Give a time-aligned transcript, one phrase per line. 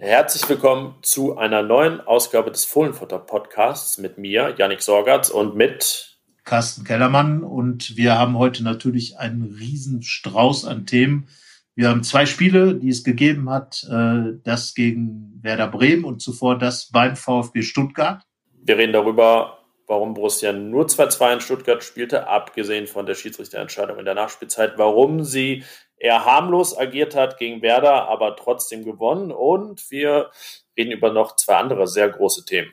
[0.00, 6.20] Herzlich willkommen zu einer neuen Ausgabe des Fohlenfutter Podcasts mit mir, Yannick Sorgatz und mit
[6.44, 7.42] Carsten Kellermann.
[7.42, 11.26] Und wir haben heute natürlich einen riesen Strauß an Themen.
[11.74, 16.56] Wir haben zwei Spiele, die es gegeben hat, äh, das gegen Werder Bremen und zuvor
[16.56, 18.22] das beim VfB Stuttgart.
[18.62, 19.58] Wir reden darüber,
[19.88, 25.24] warum Borussia nur 2-2 in Stuttgart spielte, abgesehen von der Schiedsrichterentscheidung in der Nachspielzeit, warum
[25.24, 25.64] sie
[25.98, 29.30] eher harmlos agiert hat gegen Werder, aber trotzdem gewonnen.
[29.30, 30.30] Und wir
[30.76, 32.72] reden über noch zwei andere sehr große Themen.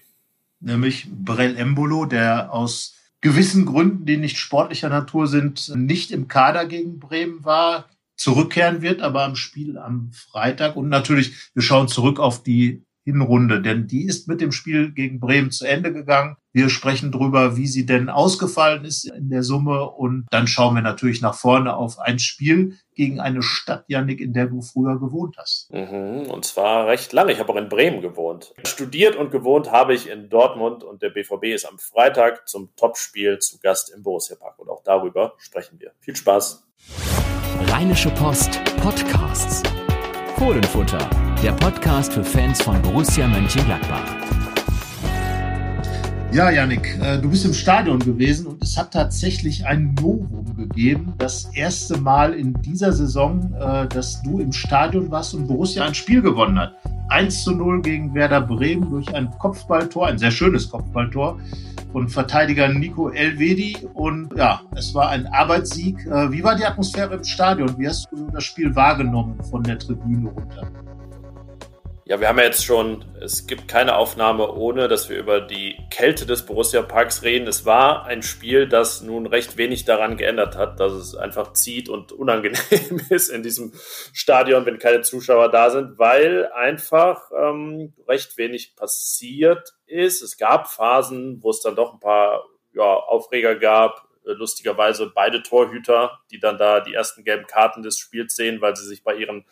[0.59, 6.65] Nämlich Brell Embolo, der aus gewissen Gründen, die nicht sportlicher Natur sind, nicht im Kader
[6.65, 10.75] gegen Bremen war, zurückkehren wird, aber am Spiel am Freitag.
[10.75, 15.19] Und natürlich, wir schauen zurück auf die Hinrunde, denn die ist mit dem Spiel gegen
[15.19, 16.37] Bremen zu Ende gegangen.
[16.51, 20.81] Wir sprechen darüber, wie sie denn ausgefallen ist in der Summe und dann schauen wir
[20.81, 25.35] natürlich nach vorne auf ein Spiel gegen eine Stadt, Janik, in der du früher gewohnt
[25.37, 25.71] hast.
[25.71, 27.31] Mhm, und zwar recht lange.
[27.31, 28.53] Ich habe auch in Bremen gewohnt.
[28.65, 33.37] Studiert und gewohnt habe ich in Dortmund und der BVB ist am Freitag zum Topspiel
[33.37, 35.91] zu Gast im Borussia Park und auch darüber sprechen wir.
[35.99, 36.63] Viel Spaß.
[37.67, 39.61] Rheinische Post Podcasts.
[40.37, 44.01] Fohlenfutter der Podcast für Fans von Borussia Mönchengladbach.
[46.31, 51.13] Ja, Yannick, äh, du bist im Stadion gewesen und es hat tatsächlich ein Novum gegeben.
[51.19, 55.93] Das erste Mal in dieser Saison, äh, dass du im Stadion warst und Borussia ein
[55.93, 56.73] Spiel gewonnen hat.
[57.09, 61.37] 1 zu 0 gegen Werder Bremen durch ein Kopfballtor, ein sehr schönes Kopfballtor
[61.91, 63.77] von Verteidiger Nico Elvedi.
[63.93, 66.07] Und ja, es war ein Arbeitssieg.
[66.07, 67.77] Äh, wie war die Atmosphäre im Stadion?
[67.77, 70.71] Wie hast du das Spiel wahrgenommen von der Tribüne runter?
[72.07, 75.75] Ja, wir haben ja jetzt schon, es gibt keine Aufnahme, ohne dass wir über die
[75.89, 77.47] Kälte des Borussia Parks reden.
[77.47, 81.89] Es war ein Spiel, das nun recht wenig daran geändert hat, dass es einfach zieht
[81.89, 83.73] und unangenehm ist in diesem
[84.13, 90.21] Stadion, wenn keine Zuschauer da sind, weil einfach ähm, recht wenig passiert ist.
[90.21, 94.07] Es gab Phasen, wo es dann doch ein paar ja, Aufreger gab.
[94.23, 98.85] Lustigerweise beide Torhüter, die dann da die ersten gelben Karten des Spiels sehen, weil sie
[98.85, 99.43] sich bei ihren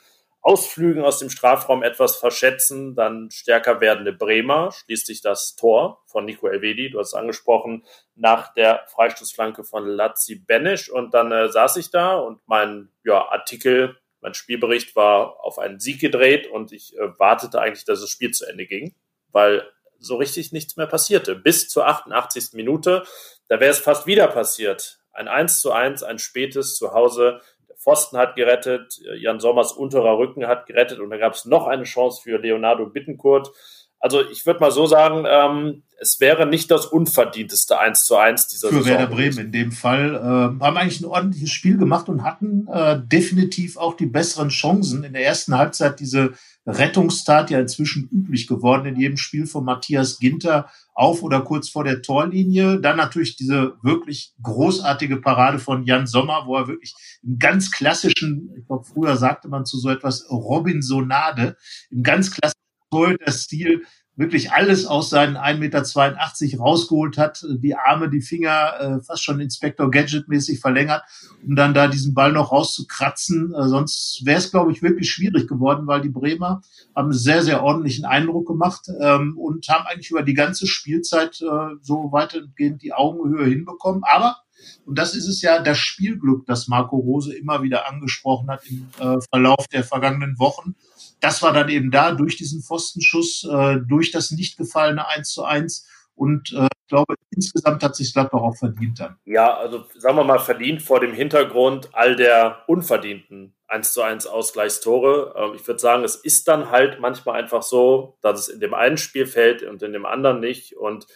[0.44, 6.48] Ausflügen aus dem Strafraum etwas verschätzen, dann stärker werdende Bremer, schließlich das Tor von Nico
[6.48, 11.78] Elvedi, du hast es angesprochen, nach der Freistoßflanke von Lazzi Benisch und dann äh, saß
[11.78, 16.98] ich da und mein ja, Artikel, mein Spielbericht war auf einen Sieg gedreht und ich
[16.98, 18.94] äh, wartete eigentlich, dass das Spiel zu Ende ging,
[19.32, 19.66] weil
[19.98, 21.36] so richtig nichts mehr passierte.
[21.36, 22.50] Bis zur 88.
[22.52, 23.04] Minute,
[23.48, 25.00] da wäre es fast wieder passiert.
[25.14, 27.40] Ein 1 zu 1, ein spätes Zuhause
[27.84, 31.84] Pfosten hat gerettet, Jan Sommers unterer Rücken hat gerettet und dann gab es noch eine
[31.84, 33.52] Chance für Leonardo Bittencourt.
[34.00, 38.48] Also ich würde mal so sagen, ähm, es wäre nicht das unverdienteste 1 zu 1
[38.48, 38.92] dieser Für Saison.
[38.92, 40.16] Für Werder Bremen in dem Fall.
[40.16, 45.06] Äh, haben eigentlich ein ordentliches Spiel gemacht und hatten äh, definitiv auch die besseren Chancen.
[45.06, 46.34] In der ersten Halbzeit diese
[46.66, 51.84] Rettungstat ja inzwischen üblich geworden in jedem Spiel von Matthias Ginter auf oder kurz vor
[51.84, 52.80] der Torlinie.
[52.80, 58.52] Dann natürlich diese wirklich großartige Parade von Jan Sommer, wo er wirklich im ganz klassischen,
[58.58, 61.58] ich glaube, früher sagte man zu so etwas Robinsonade,
[61.90, 62.60] im ganz klassischen
[62.92, 63.84] Torhüter-Stil
[64.16, 69.40] wirklich alles aus seinen 1,82 Meter rausgeholt hat, die Arme, die Finger äh, fast schon
[69.40, 71.04] Inspector Gadget-mäßig verlängert,
[71.46, 73.54] um dann da diesen Ball noch rauszukratzen.
[73.54, 76.62] Äh, sonst wäre es, glaube ich, wirklich schwierig geworden, weil die Bremer
[76.96, 81.42] haben einen sehr, sehr ordentlichen Eindruck gemacht ähm, und haben eigentlich über die ganze Spielzeit
[81.42, 84.04] äh, so weitestgehend die Augenhöhe hinbekommen.
[84.04, 84.38] Aber
[84.86, 88.88] und das ist es ja das Spielglück, das Marco Rose immer wieder angesprochen hat im
[89.00, 90.76] äh, Verlauf der vergangenen Wochen
[91.24, 95.44] das war dann eben da durch diesen Pfostenschuss, äh, durch das nicht gefallene 1 zu
[95.46, 95.88] 1.
[96.16, 99.16] Und äh, ich glaube, insgesamt hat sich Gladbach auch verdient dann.
[99.24, 104.28] Ja, also sagen wir mal verdient vor dem Hintergrund all der unverdienten 1 zu 1
[104.28, 105.34] Ausgleichstore.
[105.38, 108.74] Ähm, ich würde sagen, es ist dann halt manchmal einfach so, dass es in dem
[108.74, 110.76] einen Spiel fällt und in dem anderen nicht.
[110.76, 111.08] Und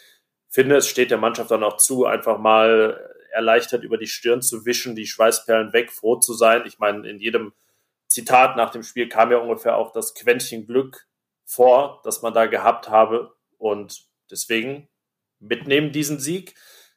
[0.47, 2.97] finde, es steht der Mannschaft dann auch zu, einfach mal
[3.33, 6.63] erleichtert über die Stirn zu wischen, die Schweißperlen weg, froh zu sein.
[6.65, 7.51] Ich meine, in jedem
[8.17, 11.05] Zitat nach dem Spiel kam ja ungefähr auch das Quäntchen Glück
[11.45, 13.35] vor, das man da gehabt habe.
[13.59, 14.89] Und deswegen
[15.39, 16.55] mitnehmen diesen Sieg.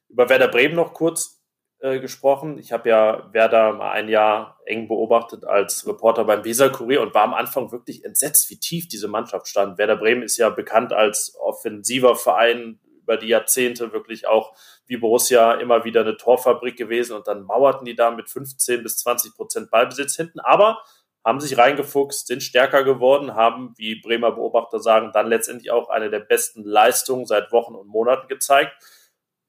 [0.09, 1.43] Über Werder Bremen noch kurz
[1.81, 2.57] äh, gesprochen.
[2.57, 7.13] Ich habe ja Werder mal ein Jahr eng beobachtet als Reporter beim Weser Kurier und
[7.13, 9.77] war am Anfang wirklich entsetzt, wie tief diese Mannschaft stand.
[9.77, 14.55] Werder Bremen ist ja bekannt als offensiver Verein über die Jahrzehnte wirklich auch
[14.87, 18.97] wie Borussia immer wieder eine Torfabrik gewesen und dann mauerten die da mit 15 bis
[18.99, 20.41] 20 Prozent Ballbesitz hinten.
[20.41, 20.83] Aber
[21.25, 26.11] haben sich reingefuchst, sind stärker geworden, haben, wie Bremer Beobachter sagen, dann letztendlich auch eine
[26.11, 28.73] der besten Leistungen seit Wochen und Monaten gezeigt.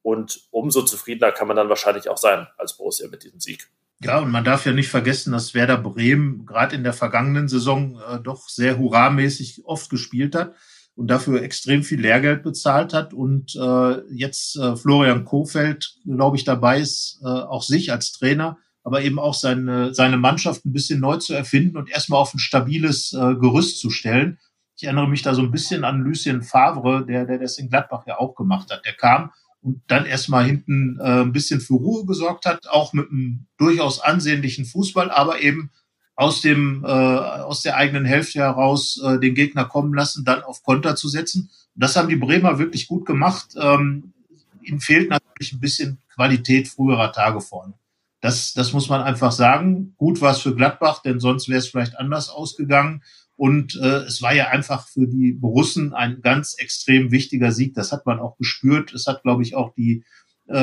[0.01, 3.69] Und umso zufriedener kann man dann wahrscheinlich auch sein als Borussia mit diesem Sieg.
[4.03, 8.01] Ja, und man darf ja nicht vergessen, dass Werder Bremen gerade in der vergangenen Saison
[8.01, 10.55] äh, doch sehr hurramäßig oft gespielt hat
[10.95, 16.43] und dafür extrem viel Lehrgeld bezahlt hat und äh, jetzt äh, Florian Kofeld, glaube ich,
[16.43, 20.99] dabei ist, äh, auch sich als Trainer, aber eben auch seine, seine Mannschaft ein bisschen
[20.99, 24.39] neu zu erfinden und erstmal auf ein stabiles äh, Gerüst zu stellen.
[24.75, 28.03] Ich erinnere mich da so ein bisschen an Lucien Favre, der, der das in Gladbach
[28.07, 28.85] ja auch gemacht hat.
[28.85, 29.31] Der kam
[29.61, 34.01] und dann erstmal hinten äh, ein bisschen für Ruhe gesorgt hat, auch mit einem durchaus
[34.01, 35.69] ansehnlichen Fußball, aber eben
[36.15, 40.63] aus dem äh, aus der eigenen Hälfte heraus äh, den Gegner kommen lassen, dann auf
[40.63, 41.49] Konter zu setzen.
[41.75, 43.55] Und das haben die Bremer wirklich gut gemacht.
[43.59, 44.13] Ähm,
[44.61, 47.73] ihnen fehlt natürlich ein bisschen Qualität früherer Tage vorne.
[48.21, 49.95] Das, das muss man einfach sagen.
[49.97, 53.03] Gut war es für Gladbach, denn sonst wäre es vielleicht anders ausgegangen.
[53.35, 57.73] Und äh, es war ja einfach für die Borussen ein ganz extrem wichtiger Sieg.
[57.73, 58.93] Das hat man auch gespürt.
[58.93, 60.03] Es hat, glaube ich, auch die
[60.47, 60.55] äh,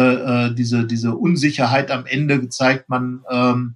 [0.47, 2.89] äh diese diese Unsicherheit am Ende gezeigt.
[2.89, 3.75] Man ähm,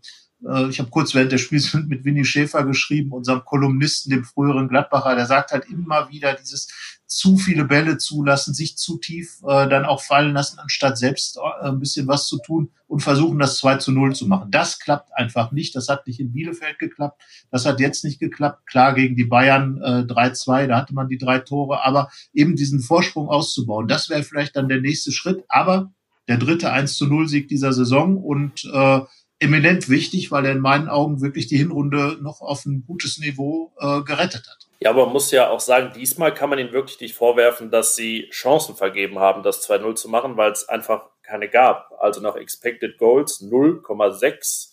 [0.49, 4.69] äh, ich habe kurz während des Spiels mit Winnie Schäfer geschrieben, unserem Kolumnisten, dem früheren
[4.69, 9.69] Gladbacher, der sagt halt immer wieder dieses zu viele Bälle zulassen, sich zu tief äh,
[9.69, 13.59] dann auch fallen lassen, anstatt selbst äh, ein bisschen was zu tun und versuchen, das
[13.59, 14.51] 2 zu 0 zu machen.
[14.51, 15.75] Das klappt einfach nicht.
[15.75, 17.23] Das hat nicht in Bielefeld geklappt.
[17.51, 18.67] Das hat jetzt nicht geklappt.
[18.67, 22.81] Klar, gegen die Bayern äh, 3-2, da hatte man die drei Tore, aber eben diesen
[22.81, 25.45] Vorsprung auszubauen, das wäre vielleicht dann der nächste Schritt.
[25.49, 25.93] Aber
[26.29, 29.01] der dritte 1 zu 0 Sieg dieser Saison und äh,
[29.39, 33.73] eminent wichtig, weil er in meinen Augen wirklich die Hinrunde noch auf ein gutes Niveau
[33.79, 34.69] äh, gerettet hat.
[34.83, 37.95] Ja, aber man muss ja auch sagen, diesmal kann man ihnen wirklich nicht vorwerfen, dass
[37.95, 41.93] sie Chancen vergeben haben, das 2-0 zu machen, weil es einfach keine gab.
[42.01, 44.73] Also nach Expected Goals 0,6,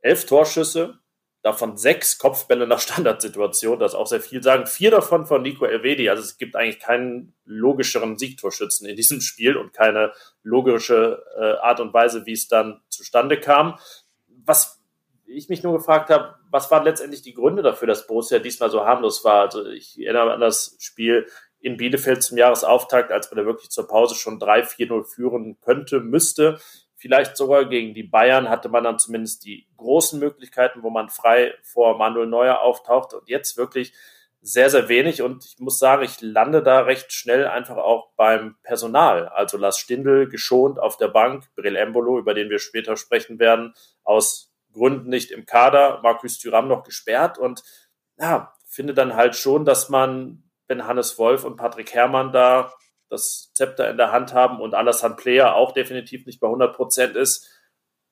[0.00, 0.98] 11 Torschüsse,
[1.42, 4.66] davon sechs Kopfbälle nach Standardsituation, das auch sehr viel sagen.
[4.66, 6.08] Vier davon von Nico Elvedi.
[6.08, 10.12] Also es gibt eigentlich keinen logischeren Siegtorschützen in diesem Spiel und keine
[10.42, 13.78] logische äh, Art und Weise, wie es dann zustande kam
[14.46, 14.80] was
[15.26, 18.84] ich mich nur gefragt habe, was waren letztendlich die Gründe dafür, dass Borussia diesmal so
[18.84, 19.42] harmlos war?
[19.42, 21.26] Also ich erinnere an das Spiel
[21.60, 26.60] in Bielefeld zum Jahresauftakt, als man da wirklich zur Pause schon 3-4-0 führen könnte, müsste.
[26.94, 31.54] Vielleicht sogar gegen die Bayern hatte man dann zumindest die großen Möglichkeiten, wo man frei
[31.62, 33.92] vor Manuel Neuer auftaucht und jetzt wirklich
[34.40, 35.22] sehr, sehr wenig.
[35.22, 39.28] Und ich muss sagen, ich lande da recht schnell einfach auch beim Personal.
[39.28, 43.74] Also Lars Stindl geschont auf der Bank, Brill Embolo, über den wir später sprechen werden,
[44.02, 47.38] aus Gründen nicht im Kader, Markus Thüram noch gesperrt.
[47.38, 47.62] Und
[48.18, 52.72] ja, finde dann halt schon, dass man, wenn Hannes Wolf und Patrick Herrmann da
[53.08, 57.16] das Zepter in der Hand haben und Alassane Player auch definitiv nicht bei 100 Prozent
[57.16, 57.48] ist,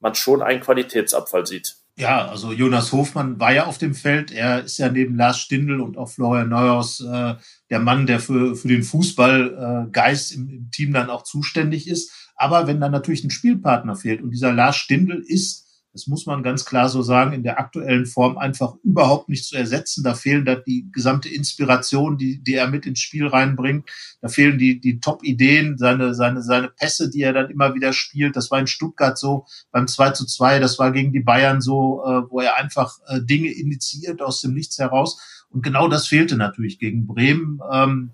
[0.00, 1.76] man schon einen Qualitätsabfall sieht.
[1.96, 4.32] Ja, also Jonas Hofmann war ja auf dem Feld.
[4.32, 7.34] Er ist ja neben Lars Stindl und auch Florian Neuhaus äh,
[7.70, 12.30] der Mann, der für, für den Fußballgeist äh, im, im Team dann auch zuständig ist.
[12.34, 15.61] Aber wenn dann natürlich ein Spielpartner fehlt und dieser Lars Stindl ist
[15.92, 19.56] das muss man ganz klar so sagen, in der aktuellen Form einfach überhaupt nicht zu
[19.56, 20.02] ersetzen.
[20.02, 23.88] Da fehlen da die gesamte Inspiration, die, die er mit ins Spiel reinbringt.
[24.22, 28.36] Da fehlen die, die Top-Ideen, seine, seine, seine Pässe, die er dann immer wieder spielt.
[28.36, 32.02] Das war in Stuttgart so beim 2 zu 2, das war gegen die Bayern so,
[32.04, 35.20] äh, wo er einfach äh, Dinge initiiert aus dem Nichts heraus.
[35.50, 37.60] Und genau das fehlte natürlich gegen Bremen.
[37.70, 38.12] Ähm,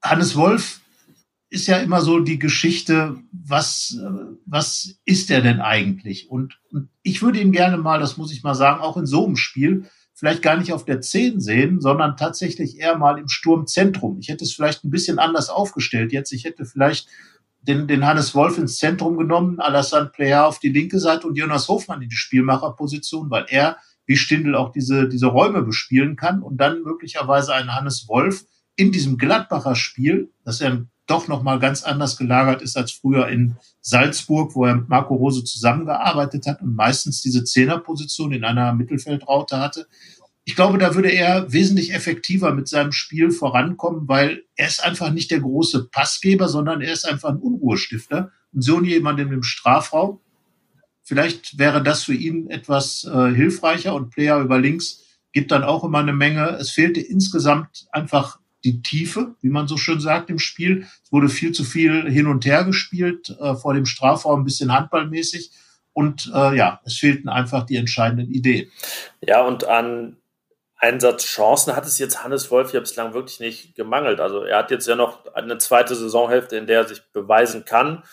[0.00, 0.80] Hannes Wolf
[1.50, 3.98] ist ja immer so die Geschichte, was,
[4.44, 6.30] was ist er denn eigentlich?
[6.30, 9.24] Und, und ich würde ihn gerne mal, das muss ich mal sagen, auch in so
[9.24, 14.18] einem Spiel vielleicht gar nicht auf der 10 sehen, sondern tatsächlich eher mal im Sturmzentrum.
[14.18, 16.32] Ich hätte es vielleicht ein bisschen anders aufgestellt jetzt.
[16.32, 17.08] Ich hätte vielleicht
[17.62, 21.68] den, den Hannes Wolf ins Zentrum genommen, Alassane Player auf die linke Seite und Jonas
[21.68, 26.56] Hofmann in die Spielmacherposition, weil er wie Stindl auch diese, diese Räume bespielen kann und
[26.56, 28.44] dann möglicherweise einen Hannes Wolf
[28.74, 33.56] in diesem Gladbacher Spiel, das er doch nochmal ganz anders gelagert ist als früher in
[33.80, 39.58] Salzburg, wo er mit Marco Rose zusammengearbeitet hat und meistens diese Zehnerposition in einer Mittelfeldraute
[39.58, 39.86] hatte.
[40.44, 45.10] Ich glaube, da würde er wesentlich effektiver mit seinem Spiel vorankommen, weil er ist einfach
[45.10, 50.20] nicht der große Passgeber, sondern er ist einfach ein Unruhestifter und so jemand im Strafraum.
[51.02, 55.84] Vielleicht wäre das für ihn etwas äh, hilfreicher und Player über links gibt dann auch
[55.84, 56.56] immer eine Menge.
[56.58, 60.86] Es fehlte insgesamt einfach die Tiefe, wie man so schön sagt im Spiel.
[61.04, 64.72] Es wurde viel zu viel hin und her gespielt, äh, vor dem Strafraum ein bisschen
[64.72, 65.52] handballmäßig.
[65.92, 68.70] Und äh, ja, es fehlten einfach die entscheidenden Ideen.
[69.20, 70.16] Ja, und an
[70.76, 74.20] Einsatzchancen hat es jetzt Hannes Wolf ja bislang wirklich nicht gemangelt.
[74.20, 78.04] Also er hat jetzt ja noch eine zweite Saisonhälfte, in der er sich beweisen kann.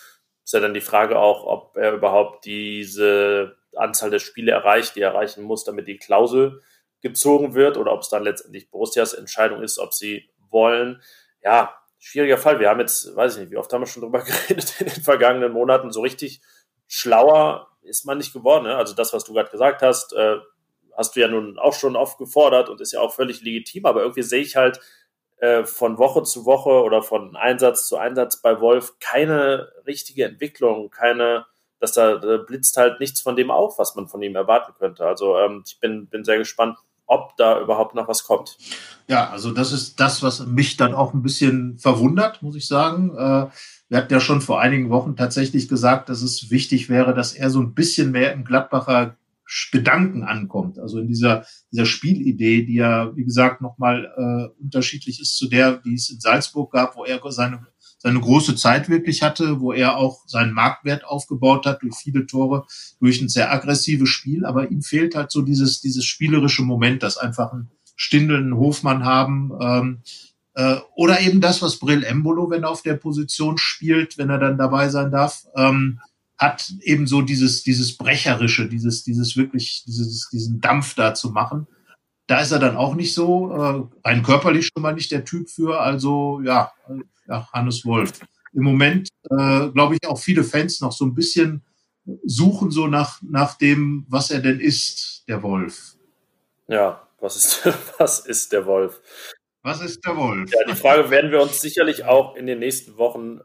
[0.44, 5.00] Ist ja dann die Frage auch, ob er überhaupt diese Anzahl der Spiele erreicht, die
[5.00, 6.60] er erreichen muss, damit die Klausel
[7.02, 11.02] gezogen wird oder ob es dann letztendlich Borussias Entscheidung ist, ob sie wollen.
[11.42, 12.58] Ja, schwieriger Fall.
[12.58, 15.02] Wir haben jetzt, weiß ich nicht, wie oft haben wir schon drüber geredet in den
[15.02, 16.40] vergangenen Monaten, so richtig
[16.86, 18.64] schlauer ist man nicht geworden.
[18.64, 18.74] Ne?
[18.74, 20.38] Also das, was du gerade gesagt hast, äh,
[20.96, 24.00] hast du ja nun auch schon oft gefordert und ist ja auch völlig legitim, aber
[24.00, 24.80] irgendwie sehe ich halt
[25.38, 30.90] äh, von Woche zu Woche oder von Einsatz zu Einsatz bei Wolf keine richtige Entwicklung,
[30.90, 31.44] keine,
[31.80, 35.04] dass da, da blitzt halt nichts von dem auf, was man von ihm erwarten könnte.
[35.04, 38.56] Also ähm, ich bin, bin sehr gespannt, ob da überhaupt noch was kommt.
[39.08, 43.10] Ja, also das ist das, was mich dann auch ein bisschen verwundert, muss ich sagen.
[43.16, 43.46] Äh,
[43.88, 47.50] wir hatten ja schon vor einigen Wochen tatsächlich gesagt, dass es wichtig wäre, dass er
[47.50, 49.16] so ein bisschen mehr im Gladbacher
[49.70, 50.78] Gedanken ankommt.
[50.78, 55.76] Also in dieser, dieser Spielidee, die ja, wie gesagt, nochmal äh, unterschiedlich ist zu der,
[55.76, 57.64] die es in Salzburg gab, wo er seine,
[57.98, 62.66] seine große Zeit wirklich hatte, wo er auch seinen Marktwert aufgebaut hat durch viele Tore,
[63.00, 64.44] durch ein sehr aggressives Spiel.
[64.44, 69.04] Aber ihm fehlt halt so dieses, dieses spielerische Moment, das einfach ein Stindel, einen Hofmann
[69.04, 69.52] haben.
[69.60, 69.98] Ähm,
[70.54, 74.38] äh, oder eben das, was Brill Embolo, wenn er auf der Position spielt, wenn er
[74.38, 76.00] dann dabei sein darf, ähm,
[76.38, 81.66] hat eben so dieses, dieses Brecherische, dieses, dieses wirklich, dieses, diesen Dampf da zu machen.
[82.26, 85.48] Da ist er dann auch nicht so, äh, rein körperlich schon mal nicht der Typ
[85.48, 86.72] für, also ja,
[87.28, 88.12] ja Hannes Wolf.
[88.52, 91.62] Im Moment, äh, glaube ich, auch viele Fans noch so ein bisschen
[92.24, 95.96] suchen so nach, nach dem, was er denn ist, der Wolf.
[96.68, 97.66] Ja, was ist,
[97.98, 99.00] was ist der Wolf?
[99.62, 100.50] Was ist der Wolf?
[100.52, 103.40] Ja, die Frage werden wir uns sicherlich auch in den nächsten Wochen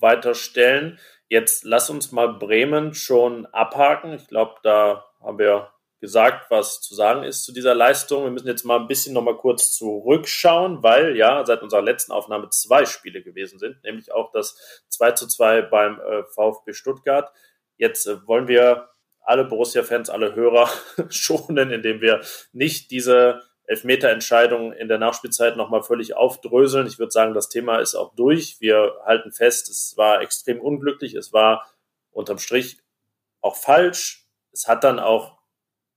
[0.00, 0.98] weiter stellen.
[1.28, 4.12] Jetzt lass uns mal Bremen schon abhaken.
[4.14, 5.68] Ich glaube, da haben wir
[6.00, 8.24] gesagt, was zu sagen ist zu dieser Leistung.
[8.24, 12.12] Wir müssen jetzt mal ein bisschen noch mal kurz zurückschauen, weil ja seit unserer letzten
[12.12, 17.32] Aufnahme zwei Spiele gewesen sind, nämlich auch das 2 zu 2 beim äh, VfB Stuttgart.
[17.76, 20.68] Jetzt äh, wollen wir alle Borussia-Fans, alle Hörer
[21.08, 22.20] schonen, indem wir
[22.52, 26.86] nicht diese Elfmeterentscheidung in der Nachspielzeit nochmal völlig aufdröseln.
[26.86, 28.60] Ich würde sagen, das Thema ist auch durch.
[28.60, 31.14] Wir halten fest, es war extrem unglücklich.
[31.14, 31.66] Es war
[32.12, 32.78] unterm Strich
[33.40, 34.26] auch falsch.
[34.52, 35.35] Es hat dann auch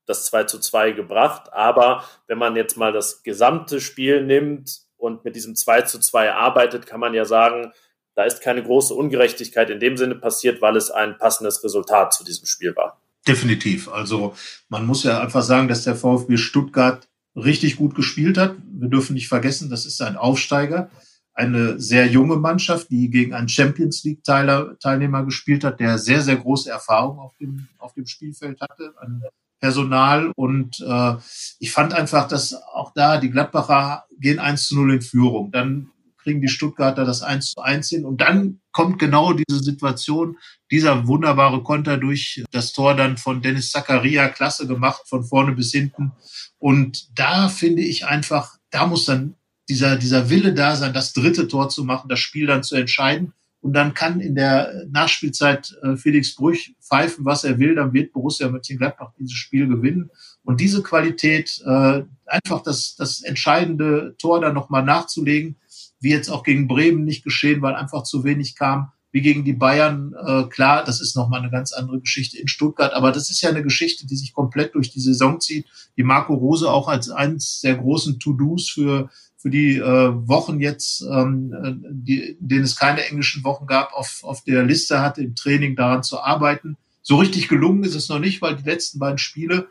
[0.09, 1.53] das 2 zu 2 gebracht.
[1.53, 6.33] Aber wenn man jetzt mal das gesamte Spiel nimmt und mit diesem 2 zu 2
[6.33, 7.71] arbeitet, kann man ja sagen,
[8.15, 12.23] da ist keine große Ungerechtigkeit in dem Sinne passiert, weil es ein passendes Resultat zu
[12.23, 12.99] diesem Spiel war.
[13.27, 13.87] Definitiv.
[13.87, 14.33] Also
[14.67, 18.55] man muss ja einfach sagen, dass der VfB Stuttgart richtig gut gespielt hat.
[18.71, 20.89] Wir dürfen nicht vergessen, das ist ein Aufsteiger,
[21.33, 26.35] eine sehr junge Mannschaft, die gegen einen Champions League Teilnehmer gespielt hat, der sehr, sehr
[26.35, 29.23] große Erfahrung auf dem, auf dem Spielfeld hatte, an
[29.59, 30.31] Personal.
[30.35, 31.15] Und äh,
[31.59, 35.51] ich fand einfach, dass auch da die Gladbacher gehen 1 zu 0 in Führung.
[35.51, 35.89] Dann
[36.21, 38.05] kriegen die Stuttgarter das 1 zu 1 hin.
[38.05, 40.37] Und dann kommt genau diese Situation,
[40.69, 45.71] dieser wunderbare Konter durch das Tor dann von Dennis Zakaria, klasse gemacht, von vorne bis
[45.71, 46.11] hinten.
[46.57, 49.35] Und da finde ich einfach, da muss dann
[49.69, 53.33] dieser, dieser Wille da sein, das dritte Tor zu machen, das Spiel dann zu entscheiden.
[53.61, 58.13] Und dann kann in der Nachspielzeit äh, Felix Brüch pfeifen, was er will, dann wird
[58.13, 60.09] Borussia Mönchengladbach dieses Spiel gewinnen.
[60.43, 65.57] Und diese Qualität, äh, einfach das, das entscheidende Tor dann nochmal nachzulegen,
[65.99, 69.53] wie jetzt auch gegen Bremen nicht geschehen, weil einfach zu wenig kam, wie gegen die
[69.53, 70.13] Bayern.
[70.25, 73.49] Äh, klar, das ist nochmal eine ganz andere Geschichte in Stuttgart, aber das ist ja
[73.49, 75.65] eine Geschichte, die sich komplett durch die Saison zieht,
[75.97, 79.09] die Marco Rose auch als eines der großen To-Dos für
[79.39, 84.19] für die äh, Wochen jetzt, ähm, äh, die, denen es keine englischen Wochen gab, auf,
[84.23, 86.75] auf der Liste hatte, im Training daran zu arbeiten.
[87.01, 89.67] So richtig gelungen ist es noch nicht, weil die letzten beiden Spiele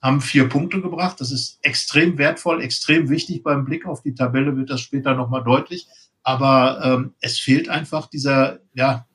[0.00, 1.20] haben vier Punkte gebracht.
[1.20, 3.42] Das ist extrem wertvoll, extrem wichtig.
[3.42, 5.88] Beim Blick auf die Tabelle wird das später nochmal deutlich.
[6.22, 9.06] Aber ähm, es fehlt einfach dieser, ja,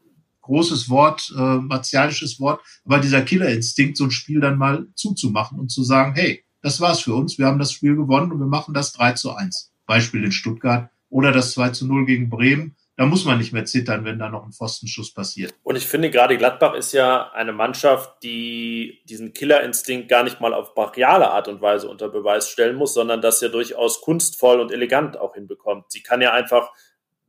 [0.41, 5.69] großes Wort, äh, martialisches Wort, aber dieser Killerinstinkt, so ein Spiel dann mal zuzumachen und
[5.69, 8.73] zu sagen, hey, das war's für uns, wir haben das Spiel gewonnen und wir machen
[8.73, 9.71] das 3 zu 1.
[9.87, 12.75] Beispiel in Stuttgart oder das 2 zu 0 gegen Bremen.
[12.97, 15.53] Da muss man nicht mehr zittern, wenn da noch ein Pfostenschuss passiert.
[15.61, 20.53] Und ich finde, gerade Gladbach ist ja eine Mannschaft, die diesen Killerinstinkt gar nicht mal
[20.53, 24.71] auf brachiale Art und Weise unter Beweis stellen muss, sondern das ja durchaus kunstvoll und
[24.71, 25.91] elegant auch hinbekommt.
[25.91, 26.71] Sie kann ja einfach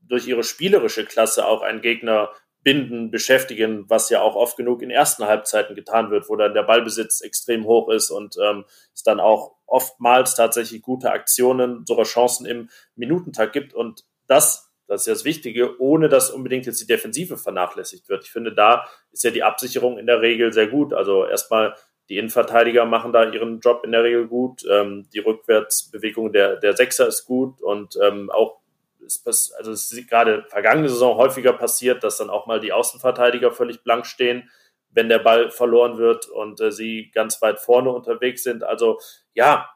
[0.00, 2.31] durch ihre spielerische Klasse auch einen Gegner
[2.62, 6.62] binden, beschäftigen, was ja auch oft genug in ersten Halbzeiten getan wird, wo dann der
[6.62, 12.47] Ballbesitz extrem hoch ist und ähm, es dann auch oftmals tatsächlich gute Aktionen, sogar Chancen
[12.47, 13.75] im Minutentag gibt.
[13.75, 18.25] Und das, das ist ja das Wichtige, ohne dass unbedingt jetzt die Defensive vernachlässigt wird.
[18.25, 20.93] Ich finde, da ist ja die Absicherung in der Regel sehr gut.
[20.93, 21.75] Also erstmal
[22.09, 24.63] die Innenverteidiger machen da ihren Job in der Regel gut.
[24.69, 28.59] Ähm, die Rückwärtsbewegung der, der Sechser ist gut und ähm, auch
[29.01, 33.53] ist, also es ist gerade vergangene Saison häufiger passiert, dass dann auch mal die Außenverteidiger
[33.53, 34.51] völlig blank stehen,
[34.90, 38.64] wenn der Ball verloren wird und äh, sie ganz weit vorne unterwegs sind.
[38.64, 38.99] Also
[39.35, 39.68] ja,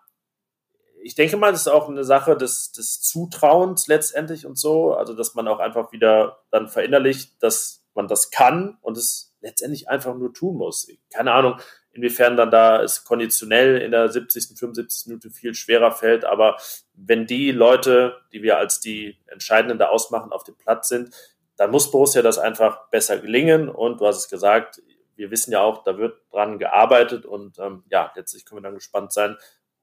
[1.02, 5.14] ich denke mal, das ist auch eine Sache des, des Zutrauens letztendlich und so, also
[5.14, 10.14] dass man auch einfach wieder dann verinnerlicht, dass man das kann und es letztendlich einfach
[10.14, 10.88] nur tun muss.
[11.12, 11.61] Keine Ahnung,
[11.92, 15.09] inwiefern dann da es konditionell in der 70., 75.
[15.09, 16.57] Minute viel schwerer fällt, aber
[16.95, 21.14] wenn die Leute, die wir als die Entscheidenden da ausmachen, auf dem Platz sind,
[21.57, 24.81] dann muss Borussia das einfach besser gelingen und du hast es gesagt,
[25.16, 28.75] wir wissen ja auch, da wird dran gearbeitet und ähm, ja, letztlich können wir dann
[28.75, 29.37] gespannt sein,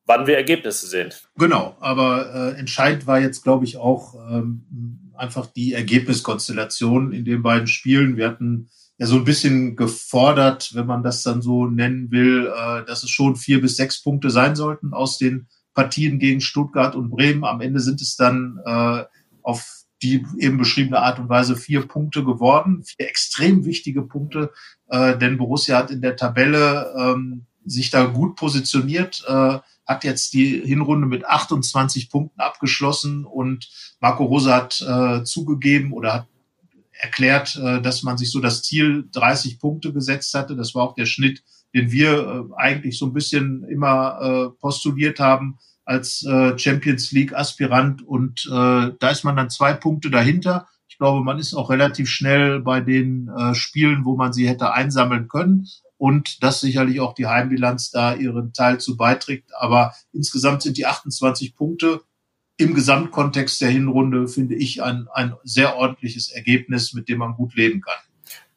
[0.05, 1.13] wann wir Ergebnisse sehen.
[1.37, 7.43] Genau, aber äh, entscheidend war jetzt, glaube ich, auch ähm, einfach die Ergebniskonstellation in den
[7.43, 8.17] beiden Spielen.
[8.17, 12.85] Wir hatten ja so ein bisschen gefordert, wenn man das dann so nennen will, äh,
[12.85, 17.09] dass es schon vier bis sechs Punkte sein sollten aus den Partien gegen Stuttgart und
[17.09, 17.45] Bremen.
[17.45, 19.03] Am Ende sind es dann äh,
[19.43, 24.51] auf die eben beschriebene Art und Weise vier Punkte geworden, vier extrem wichtige Punkte,
[24.87, 30.33] äh, denn Borussia hat in der Tabelle ähm, sich da gut positioniert, äh, hat jetzt
[30.33, 36.27] die Hinrunde mit 28 Punkten abgeschlossen und Marco Rose hat äh, zugegeben oder hat
[36.99, 40.55] erklärt, äh, dass man sich so das Ziel 30 Punkte gesetzt hatte.
[40.55, 45.19] Das war auch der Schnitt, den wir äh, eigentlich so ein bisschen immer äh, postuliert
[45.19, 45.57] haben
[45.89, 50.67] als äh, Champions League Aspirant und äh, da ist man dann zwei Punkte dahinter.
[50.87, 54.71] Ich glaube, man ist auch relativ schnell bei den äh, Spielen, wo man sie hätte
[54.71, 55.67] einsammeln können
[55.97, 59.49] und dass sicherlich auch die Heimbilanz da ihren Teil zu beiträgt.
[59.57, 62.01] Aber insgesamt sind die 28 Punkte
[62.57, 67.55] im Gesamtkontext der Hinrunde, finde ich, ein, ein sehr ordentliches Ergebnis, mit dem man gut
[67.55, 67.97] leben kann.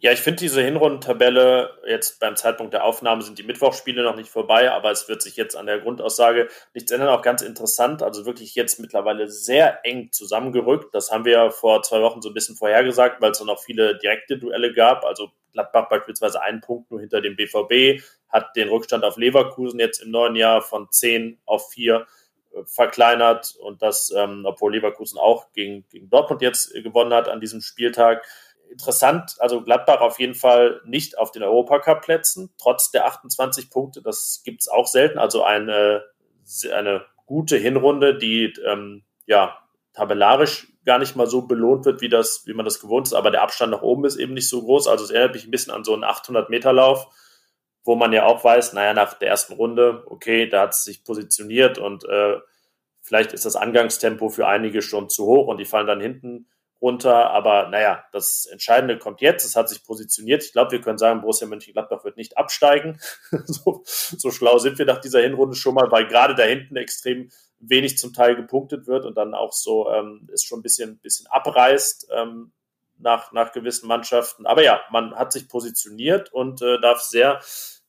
[0.04, 4.30] Ja, ich finde diese Hinrundentabelle, jetzt beim Zeitpunkt der Aufnahme sind die Mittwochspiele noch nicht
[4.30, 7.10] vorbei, aber es wird sich jetzt an der Grundaussage nichts ändern.
[7.10, 10.92] Auch ganz interessant, also wirklich jetzt mittlerweile sehr eng zusammengerückt.
[10.92, 13.62] Das haben wir ja vor zwei Wochen so ein bisschen vorhergesagt, weil es dann auch
[13.62, 15.04] viele direkte Duelle gab.
[15.04, 20.02] Also Gladbach beispielsweise einen Punkt nur hinter dem BVB, hat den Rückstand auf Leverkusen jetzt
[20.02, 22.08] im neuen Jahr von zehn auf vier
[22.50, 27.40] äh, verkleinert und das, ähm, obwohl Leverkusen auch gegen, gegen Dortmund jetzt gewonnen hat an
[27.40, 28.26] diesem Spieltag
[28.72, 34.02] interessant, also Gladbach auf jeden Fall nicht auf den Europacup-Plätzen, trotz der 28 Punkte.
[34.02, 35.18] Das gibt es auch selten.
[35.18, 36.04] Also eine,
[36.72, 39.58] eine gute Hinrunde, die ähm, ja
[39.92, 43.12] tabellarisch gar nicht mal so belohnt wird, wie, das, wie man das gewohnt ist.
[43.12, 44.88] Aber der Abstand nach oben ist eben nicht so groß.
[44.88, 47.06] Also es erinnert mich ein bisschen an so einen 800-Meter-Lauf,
[47.84, 51.04] wo man ja auch weiß, naja, nach der ersten Runde, okay, da hat es sich
[51.04, 52.38] positioniert und äh,
[53.00, 56.46] vielleicht ist das Angangstempo für einige schon zu hoch und die fallen dann hinten
[56.82, 57.30] runter.
[57.30, 59.44] Aber naja, das Entscheidende kommt jetzt.
[59.44, 60.42] Es hat sich positioniert.
[60.44, 63.00] Ich glaube, wir können sagen, Borussia Mönchengladbach wird nicht absteigen.
[63.46, 67.30] so, so schlau sind wir nach dieser Hinrunde schon mal, weil gerade da hinten extrem
[67.60, 71.28] wenig zum Teil gepunktet wird und dann auch so ähm, ist schon ein bisschen, bisschen
[71.28, 72.52] abreißt ähm,
[72.98, 74.46] nach, nach gewissen Mannschaften.
[74.46, 77.40] Aber ja, man hat sich positioniert und äh, darf sehr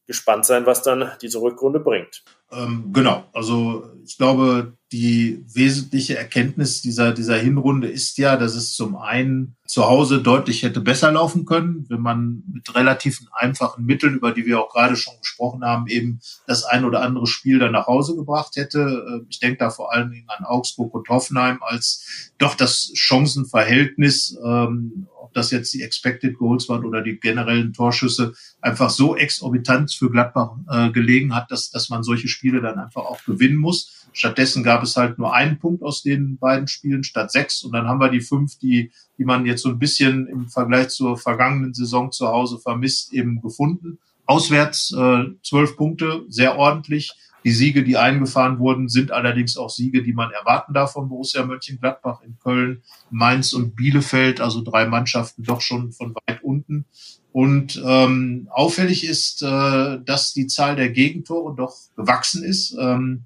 [0.06, 2.24] gespannt sein, was dann diese Rückrunde bringt.
[2.52, 8.76] Ähm, genau, also ich glaube, die wesentliche Erkenntnis dieser, dieser Hinrunde ist ja, dass es
[8.76, 14.16] zum einen zu Hause deutlich hätte besser laufen können, wenn man mit relativ einfachen Mitteln,
[14.16, 17.72] über die wir auch gerade schon gesprochen haben, eben das ein oder andere Spiel dann
[17.72, 19.22] nach Hause gebracht hätte.
[19.24, 24.38] Äh, ich denke da vor allen Dingen an Augsburg und Hoffenheim als doch das Chancenverhältnis,
[24.44, 29.94] ähm, ob das jetzt die Expected Goals waren oder die generellen Torschüsse, einfach so exorbitant
[29.94, 34.04] für Gladbach äh, gelegen hat, dass, dass man solche Spiele dann einfach auch gewinnen muss.
[34.14, 37.64] Stattdessen gab es halt nur einen Punkt aus den beiden Spielen statt sechs.
[37.64, 40.90] Und dann haben wir die fünf, die, die man jetzt so ein bisschen im Vergleich
[40.90, 44.00] zur vergangenen Saison zu Hause vermisst, eben gefunden.
[44.26, 47.14] Auswärts äh, zwölf Punkte, sehr ordentlich.
[47.44, 51.46] Die Siege, die eingefahren wurden, sind allerdings auch Siege, die man erwarten darf von Borussia
[51.46, 56.86] Mönchengladbach in Köln, Mainz und Bielefeld, also drei Mannschaften doch schon von weit unten.
[57.34, 62.78] Und ähm, auffällig ist, äh, dass die Zahl der Gegentore doch gewachsen ist.
[62.80, 63.24] Ähm,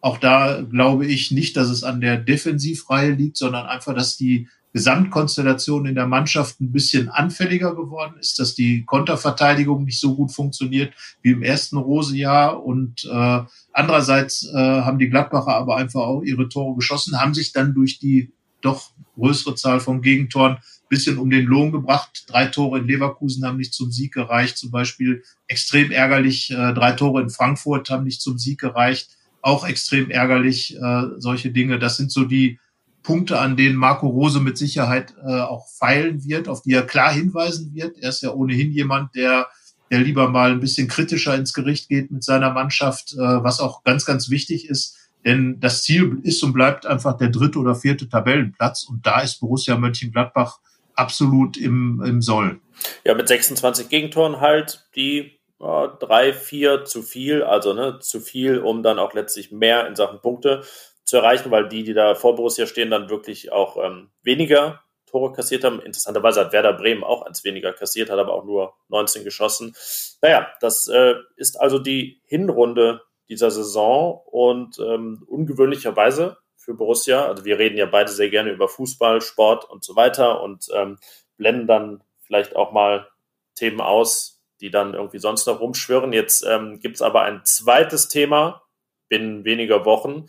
[0.00, 4.48] auch da glaube ich nicht, dass es an der Defensivreihe liegt, sondern einfach, dass die
[4.72, 10.32] Gesamtkonstellation in der Mannschaft ein bisschen anfälliger geworden ist, dass die Konterverteidigung nicht so gut
[10.32, 12.62] funktioniert wie im ersten Rosejahr.
[12.62, 13.40] Und äh,
[13.72, 17.98] andererseits äh, haben die Gladbacher aber einfach auch ihre Tore geschossen, haben sich dann durch
[17.98, 22.24] die doch größere Zahl von Gegentoren bisschen um den Lohn gebracht.
[22.26, 26.50] Drei Tore in Leverkusen haben nicht zum Sieg gereicht, zum Beispiel extrem ärgerlich.
[26.50, 29.10] Äh, drei Tore in Frankfurt haben nicht zum Sieg gereicht
[29.42, 31.78] auch extrem ärgerlich, äh, solche Dinge.
[31.78, 32.58] Das sind so die
[33.02, 37.12] Punkte, an denen Marco Rose mit Sicherheit äh, auch feilen wird, auf die er klar
[37.12, 37.98] hinweisen wird.
[37.98, 39.48] Er ist ja ohnehin jemand, der,
[39.90, 43.84] der lieber mal ein bisschen kritischer ins Gericht geht mit seiner Mannschaft, äh, was auch
[43.84, 44.96] ganz, ganz wichtig ist.
[45.24, 48.84] Denn das Ziel ist und bleibt einfach der dritte oder vierte Tabellenplatz.
[48.84, 50.60] Und da ist Borussia Mönchengladbach
[50.94, 52.60] absolut im, im Soll.
[53.04, 58.58] Ja, mit 26 Gegentoren halt, die ja, drei, vier zu viel, also ne, zu viel,
[58.58, 60.62] um dann auch letztlich mehr in Sachen Punkte
[61.04, 65.32] zu erreichen, weil die, die da vor Borussia stehen, dann wirklich auch ähm, weniger Tore
[65.32, 65.80] kassiert haben.
[65.80, 69.74] Interessanterweise hat Werder Bremen auch eins weniger kassiert, hat aber auch nur 19 geschossen.
[70.22, 77.44] Naja, das äh, ist also die Hinrunde dieser Saison und ähm, ungewöhnlicherweise für Borussia, also
[77.44, 80.98] wir reden ja beide sehr gerne über Fußball, Sport und so weiter und ähm,
[81.36, 83.08] blenden dann vielleicht auch mal
[83.54, 86.12] Themen aus, die dann irgendwie sonst noch rumschwirren.
[86.12, 88.62] Jetzt ähm, gibt es aber ein zweites Thema
[89.08, 90.28] binnen weniger Wochen.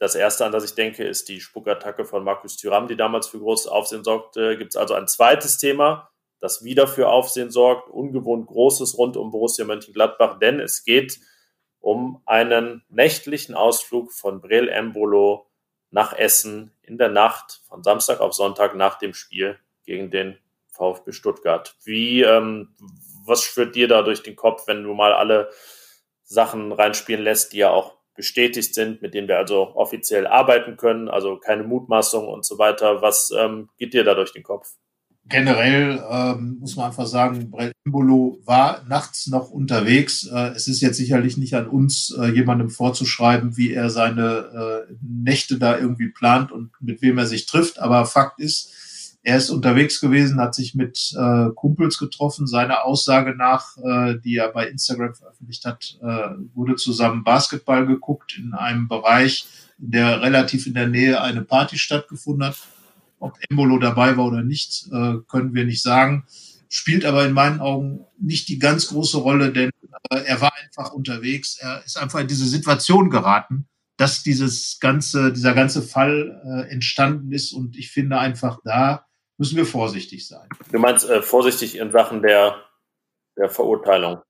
[0.00, 3.38] Das erste, an das ich denke, ist die Spuckattacke von Markus Thüram, die damals für
[3.38, 4.56] großes Aufsehen sorgte.
[4.56, 6.10] Gibt es also ein zweites Thema,
[6.40, 11.20] das wieder für Aufsehen sorgt, ungewohnt großes rund um Borussia Mönchengladbach, denn es geht
[11.80, 15.50] um einen nächtlichen Ausflug von Brel Embolo
[15.90, 21.12] nach Essen in der Nacht von Samstag auf Sonntag nach dem Spiel gegen den VfB
[21.12, 21.76] Stuttgart.
[21.84, 22.74] Wie, ähm,
[23.26, 25.50] was führt dir da durch den Kopf, wenn du mal alle
[26.22, 31.08] Sachen reinspielen lässt, die ja auch bestätigt sind, mit denen wir also offiziell arbeiten können,
[31.08, 33.02] also keine Mutmaßung und so weiter.
[33.02, 34.74] Was ähm, geht dir da durch den Kopf?
[35.30, 40.26] generell ähm, muss man einfach sagen, Brett Embolo war nachts noch unterwegs.
[40.26, 44.94] Äh, es ist jetzt sicherlich nicht an uns, äh, jemandem vorzuschreiben, wie er seine äh,
[45.00, 47.78] Nächte da irgendwie plant und mit wem er sich trifft.
[47.78, 48.72] Aber Fakt ist,
[49.22, 52.46] er ist unterwegs gewesen, hat sich mit äh, Kumpels getroffen.
[52.46, 58.38] Seine Aussage nach, äh, die er bei Instagram veröffentlicht hat, äh, wurde zusammen Basketball geguckt
[58.38, 59.46] in einem Bereich,
[59.78, 62.56] in der relativ in der Nähe eine Party stattgefunden hat
[63.20, 66.24] ob Embolo dabei war oder nicht, äh, können wir nicht sagen.
[66.68, 69.70] Spielt aber in meinen Augen nicht die ganz große Rolle, denn
[70.10, 71.58] äh, er war einfach unterwegs.
[71.60, 77.32] Er ist einfach in diese Situation geraten, dass dieses ganze, dieser ganze Fall äh, entstanden
[77.32, 77.52] ist.
[77.52, 79.06] Und ich finde einfach, da
[79.40, 80.46] müssen wir vorsichtig sein.
[80.70, 82.62] Du meinst äh, vorsichtig in Sachen der,
[83.38, 84.20] der Verurteilung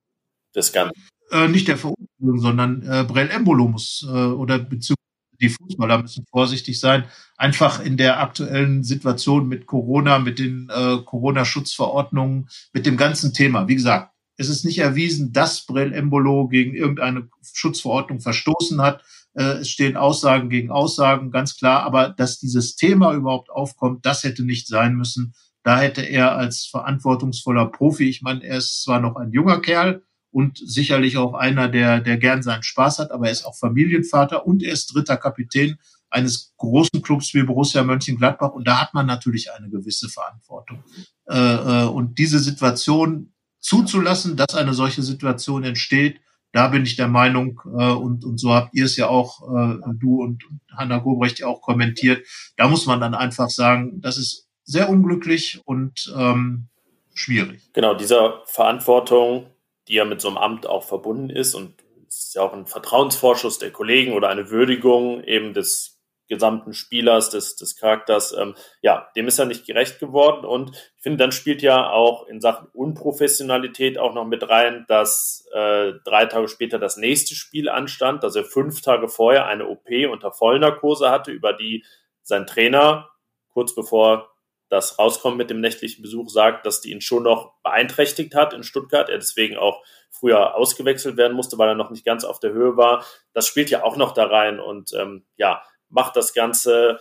[0.54, 0.94] des Ganzen?
[1.32, 4.94] Äh, nicht der Verurteilung, sondern äh, Brell Embolo muss äh, oder beziehungsweise
[5.40, 7.04] die Fußballer müssen vorsichtig sein.
[7.36, 13.66] Einfach in der aktuellen Situation mit Corona, mit den äh, Corona-Schutzverordnungen, mit dem ganzen Thema.
[13.66, 19.02] Wie gesagt, es ist nicht erwiesen, dass Brell Embolo gegen irgendeine Schutzverordnung verstoßen hat.
[19.34, 21.82] Äh, es stehen Aussagen gegen Aussagen, ganz klar.
[21.82, 25.34] Aber dass dieses Thema überhaupt aufkommt, das hätte nicht sein müssen.
[25.62, 30.02] Da hätte er als verantwortungsvoller Profi, ich meine, er ist zwar noch ein junger Kerl,
[30.32, 34.46] und sicherlich auch einer, der, der gern seinen Spaß hat, aber er ist auch Familienvater
[34.46, 35.76] und er ist dritter Kapitän
[36.08, 40.82] eines großen Clubs wie Borussia Mönchengladbach und da hat man natürlich eine gewisse Verantwortung.
[41.28, 46.20] Äh, äh, und diese Situation zuzulassen, dass eine solche Situation entsteht,
[46.52, 49.78] da bin ich der Meinung, äh, und, und so habt ihr es ja auch, äh,
[49.94, 50.44] du und,
[50.76, 55.60] Hanna Gobrecht ja auch kommentiert, da muss man dann einfach sagen, das ist sehr unglücklich
[55.64, 56.68] und ähm,
[57.14, 57.60] schwierig.
[57.72, 59.46] Genau, dieser Verantwortung
[59.90, 61.74] die ja mit so einem Amt auch verbunden ist und
[62.08, 65.99] es ist ja auch ein Vertrauensvorschuss der Kollegen oder eine Würdigung eben des
[66.30, 70.46] gesamten Spielers, des, des Charakters, ähm, ja, dem ist er nicht gerecht geworden.
[70.46, 75.46] Und ich finde, dann spielt ja auch in Sachen Unprofessionalität auch noch mit rein, dass
[75.52, 79.88] äh, drei Tage später das nächste Spiel anstand, dass er fünf Tage vorher eine OP
[80.10, 81.84] unter Vollnarkose hatte, über die
[82.22, 83.10] sein Trainer
[83.52, 84.30] kurz bevor
[84.68, 88.62] das Rauskommen mit dem nächtlichen Besuch sagt, dass die ihn schon noch beeinträchtigt hat in
[88.62, 89.08] Stuttgart.
[89.08, 92.76] Er deswegen auch früher ausgewechselt werden musste, weil er noch nicht ganz auf der Höhe
[92.76, 93.04] war.
[93.32, 96.98] Das spielt ja auch noch da rein und ähm, ja, macht das Ganze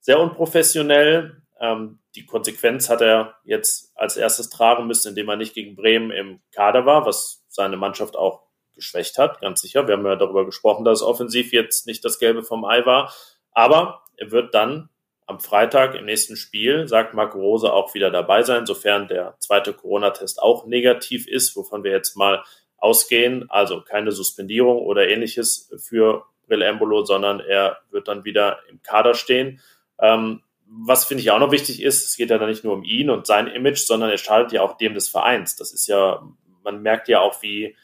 [0.00, 1.42] sehr unprofessionell.
[1.60, 6.10] Ähm, die Konsequenz hat er jetzt als erstes tragen müssen, indem er nicht gegen Bremen
[6.10, 8.42] im Kader war, was seine Mannschaft auch
[8.74, 9.88] geschwächt hat, ganz sicher.
[9.88, 13.12] Wir haben ja darüber gesprochen, dass offensiv jetzt nicht das Gelbe vom Ei war.
[13.50, 14.88] Aber er wird dann
[15.28, 19.74] am Freitag im nächsten Spiel sagt Marco Rose auch wieder dabei sein, sofern der zweite
[19.74, 22.42] Corona-Test auch negativ ist, wovon wir jetzt mal
[22.78, 23.50] ausgehen.
[23.50, 29.60] Also keine Suspendierung oder ähnliches für Embolo, sondern er wird dann wieder im Kader stehen.
[30.00, 32.84] Ähm, was finde ich auch noch wichtig ist, es geht ja dann nicht nur um
[32.84, 35.56] ihn und sein Image, sondern er schadet ja auch dem des Vereins.
[35.56, 36.22] Das ist ja,
[36.62, 37.74] man merkt ja auch, wie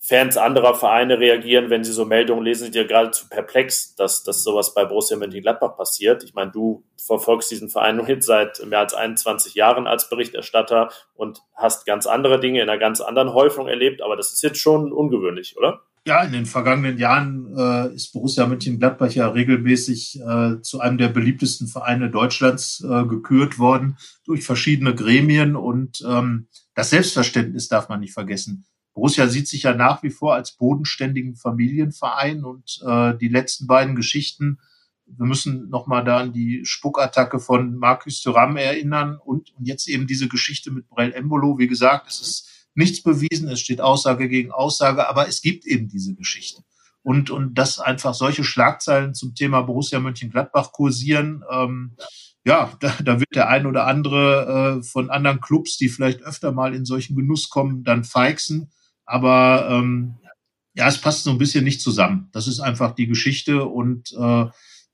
[0.00, 4.44] Fans anderer Vereine reagieren, wenn sie so Meldungen lesen, sind ja geradezu perplex, dass, dass
[4.44, 6.22] sowas bei Borussia Mönchengladbach passiert.
[6.22, 10.90] Ich meine, du verfolgst diesen Verein nun jetzt seit mehr als 21 Jahren als Berichterstatter
[11.14, 14.60] und hast ganz andere Dinge in einer ganz anderen Häufung erlebt, aber das ist jetzt
[14.60, 15.82] schon ungewöhnlich, oder?
[16.06, 21.08] Ja, in den vergangenen Jahren äh, ist Borussia Mönchengladbach ja regelmäßig äh, zu einem der
[21.08, 28.00] beliebtesten Vereine Deutschlands äh, gekürt worden durch verschiedene Gremien und ähm, das Selbstverständnis darf man
[28.00, 28.64] nicht vergessen.
[28.94, 33.94] Borussia sieht sich ja nach wie vor als bodenständigen Familienverein und äh, die letzten beiden
[33.94, 34.58] Geschichten,
[35.06, 40.06] wir müssen nochmal da an die Spuckattacke von Marcus Thuram erinnern und, und jetzt eben
[40.06, 41.58] diese Geschichte mit Brell Embolo.
[41.58, 45.88] Wie gesagt, es ist nichts bewiesen, es steht Aussage gegen Aussage, aber es gibt eben
[45.88, 46.62] diese Geschichte.
[47.02, 51.96] Und, und dass einfach solche Schlagzeilen zum Thema Borussia Mönchengladbach kursieren, ähm,
[52.44, 56.52] ja, da, da wird der ein oder andere äh, von anderen Clubs, die vielleicht öfter
[56.52, 58.70] mal in solchen Genuss kommen, dann feixen.
[59.04, 60.14] Aber ähm,
[60.74, 62.28] ja, es passt so ein bisschen nicht zusammen.
[62.32, 64.46] Das ist einfach die Geschichte und äh,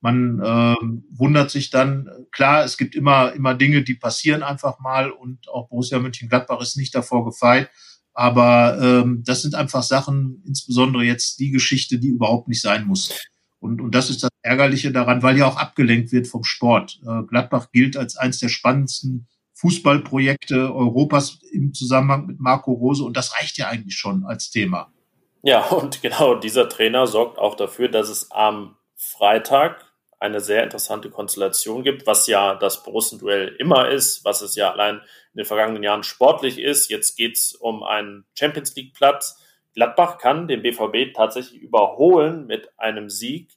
[0.04, 0.76] man äh,
[1.16, 5.70] wundert sich dann, klar, es gibt immer, immer Dinge, die passieren einfach mal und auch
[5.70, 7.70] Borussia Mönchengladbach ist nicht davor gefeit.
[8.12, 13.18] Aber ähm, das sind einfach Sachen, insbesondere jetzt die Geschichte, die überhaupt nicht sein muss.
[13.60, 17.00] Und, und das ist das Ärgerliche daran, weil ja auch abgelenkt wird vom Sport.
[17.06, 23.16] Äh, Gladbach gilt als eines der spannendsten Fußballprojekte Europas im Zusammenhang mit Marco Rose und
[23.16, 24.92] das reicht ja eigentlich schon als Thema.
[25.40, 31.10] Ja, und genau dieser Trainer sorgt auch dafür, dass es am Freitag eine sehr interessante
[31.10, 35.82] Konstellation gibt, was ja das Borussenduell immer ist, was es ja allein in den vergangenen
[35.82, 36.90] Jahren sportlich ist.
[36.90, 39.40] Jetzt geht es um einen Champions League Platz.
[39.74, 43.56] Gladbach kann den BVB tatsächlich überholen mit einem Sieg.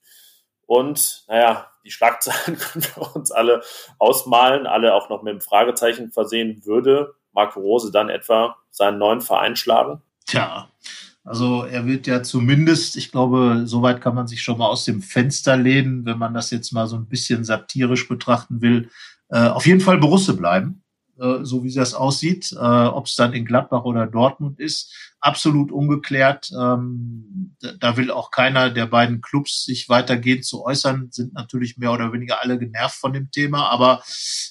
[0.65, 3.63] Und naja, die Schlagzeilen können wir uns alle
[3.99, 6.65] ausmalen, alle auch noch mit einem Fragezeichen versehen.
[6.65, 10.01] Würde Marco Rose dann etwa seinen neuen Verein schlagen?
[10.25, 10.69] Tja,
[11.27, 15.01] also er wird ja zumindest, ich glaube, soweit kann man sich schon mal aus dem
[15.01, 18.89] Fenster lehnen, wenn man das jetzt mal so ein bisschen satirisch betrachten will,
[19.29, 20.83] äh, auf jeden Fall Borusse bleiben.
[21.19, 22.51] Äh, so wie das aussieht.
[22.51, 26.51] Äh, Ob es dann in Gladbach oder Dortmund ist, absolut ungeklärt.
[26.51, 31.91] Ähm, da will auch keiner der beiden Clubs sich weitergehend zu äußern, sind natürlich mehr
[31.91, 33.69] oder weniger alle genervt von dem Thema.
[33.69, 34.03] Aber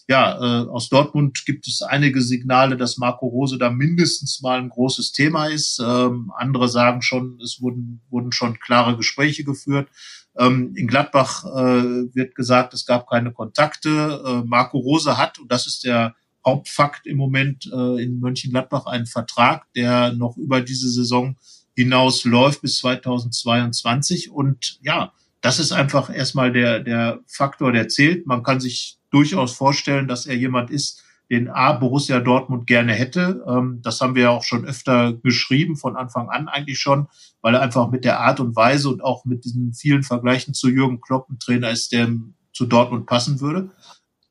[0.09, 4.71] ja, äh, aus Dortmund gibt es einige Signale, dass Marco Rose da mindestens mal ein
[4.71, 5.79] großes Thema ist.
[5.79, 9.89] Ähm, andere sagen schon, es wurden, wurden schon klare Gespräche geführt.
[10.37, 14.43] Ähm, in Gladbach wird gesagt, es gab keine Kontakte.
[14.47, 16.15] Marco Rose hat, und das ist der
[16.47, 21.37] Hauptfakt im Moment äh, in Mönchengladbach einen Vertrag, der noch über diese Saison
[21.75, 24.31] hinaus läuft bis 2022.
[24.31, 28.27] Und ja, das ist einfach erstmal der, der Faktor, der zählt.
[28.27, 33.45] Man kann sich durchaus vorstellen, dass er jemand ist, den A Borussia Dortmund gerne hätte.
[33.49, 37.09] Ähm, das haben wir ja auch schon öfter geschrieben, von Anfang an eigentlich schon,
[37.43, 40.69] weil er einfach mit der Art und Weise und auch mit diesen vielen Vergleichen zu
[40.69, 42.09] Jürgen Klopp ein Trainer ist, der
[42.53, 43.71] zu Dortmund passen würde.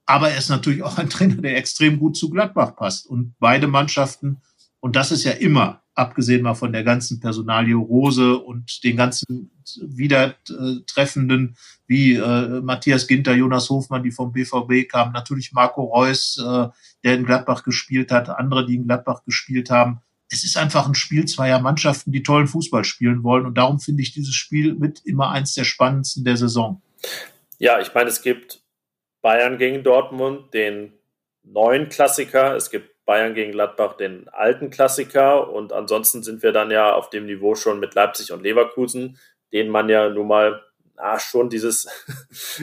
[0.05, 3.07] Aber er ist natürlich auch ein Trainer, der extrem gut zu Gladbach passt.
[3.07, 4.41] Und beide Mannschaften,
[4.79, 9.51] und das ist ja immer, abgesehen mal von der ganzen Personalie Rose und den ganzen
[9.81, 11.55] Wiedertreffenden
[11.87, 16.67] wie äh, Matthias Ginter, Jonas Hofmann, die vom BVB kamen, natürlich Marco Reus, äh,
[17.03, 20.01] der in Gladbach gespielt hat, andere, die in Gladbach gespielt haben.
[20.29, 23.45] Es ist einfach ein Spiel zweier Mannschaften, die tollen Fußball spielen wollen.
[23.45, 26.81] Und darum finde ich dieses Spiel mit immer eins der spannendsten der Saison.
[27.59, 28.64] Ja, ich meine, es gibt
[29.25, 30.93] Bayern gegen Dortmund, den
[31.41, 32.55] neuen Klassiker.
[32.55, 35.51] Es gibt Bayern gegen Gladbach, den alten Klassiker.
[35.51, 39.17] Und ansonsten sind wir dann ja auf dem Niveau schon mit Leipzig und Leverkusen,
[39.51, 40.61] denen man ja nun mal
[40.95, 41.87] na, schon dieses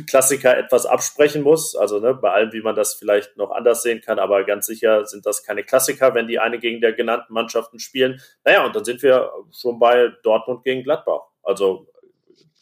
[0.07, 1.75] Klassiker etwas absprechen muss.
[1.75, 5.05] Also ne, bei allem, wie man das vielleicht noch anders sehen kann, aber ganz sicher
[5.05, 8.20] sind das keine Klassiker, wenn die eine gegen der genannten Mannschaften spielen.
[8.44, 11.22] Naja, und dann sind wir schon bei Dortmund gegen Gladbach.
[11.42, 11.88] Also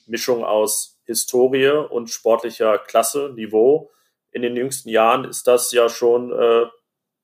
[0.06, 3.90] Mischung aus Historie und sportlicher Klasse, Niveau.
[4.30, 6.66] In den jüngsten Jahren ist das ja schon äh,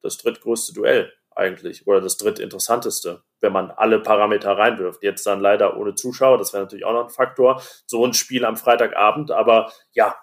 [0.03, 5.05] das drittgrößte Duell eigentlich oder das drittinteressanteste, wenn man alle Parameter reinwirft.
[5.05, 7.63] Jetzt dann leider ohne Zuschauer, das wäre natürlich auch noch ein Faktor.
[7.87, 10.17] So ein Spiel am Freitagabend, aber ja,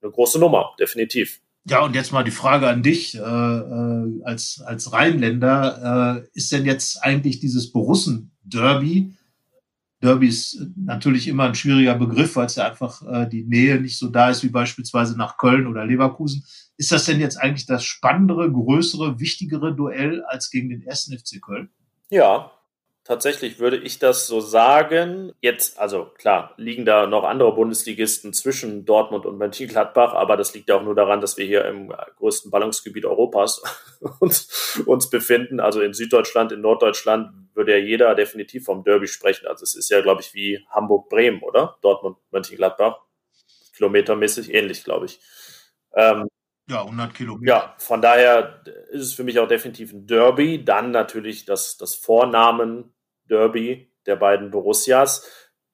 [0.00, 1.40] eine große Nummer, definitiv.
[1.64, 6.22] Ja, und jetzt mal die Frage an dich äh, äh als, als Rheinländer.
[6.24, 9.17] Äh, ist denn jetzt eigentlich dieses Borussen-Derby
[10.02, 13.98] Derby ist natürlich immer ein schwieriger Begriff, weil es ja einfach äh, die Nähe nicht
[13.98, 16.44] so da ist wie beispielsweise nach Köln oder Leverkusen.
[16.76, 21.42] Ist das denn jetzt eigentlich das spannendere, größere, wichtigere Duell als gegen den ersten FC
[21.42, 21.70] Köln?
[22.10, 22.52] Ja,
[23.02, 25.32] tatsächlich würde ich das so sagen.
[25.40, 30.68] Jetzt, also klar, liegen da noch andere Bundesligisten zwischen Dortmund und Mönchengladbach, aber das liegt
[30.68, 33.62] ja auch nur daran, dass wir hier im größten Ballungsgebiet Europas
[34.20, 35.58] uns, uns befinden.
[35.58, 39.46] Also in Süddeutschland, in Norddeutschland würde ja jeder definitiv vom Derby sprechen.
[39.46, 41.76] Also es ist ja, glaube ich, wie Hamburg-Bremen, oder?
[41.82, 43.02] Dortmund, Mönchengladbach.
[43.76, 45.20] Kilometermäßig ähnlich, glaube ich.
[45.94, 46.28] Ähm,
[46.68, 47.46] ja, 100 Kilometer.
[47.46, 50.64] Ja, von daher ist es für mich auch definitiv ein Derby.
[50.64, 55.28] Dann natürlich das, das Vornamen-Derby der beiden Borussias.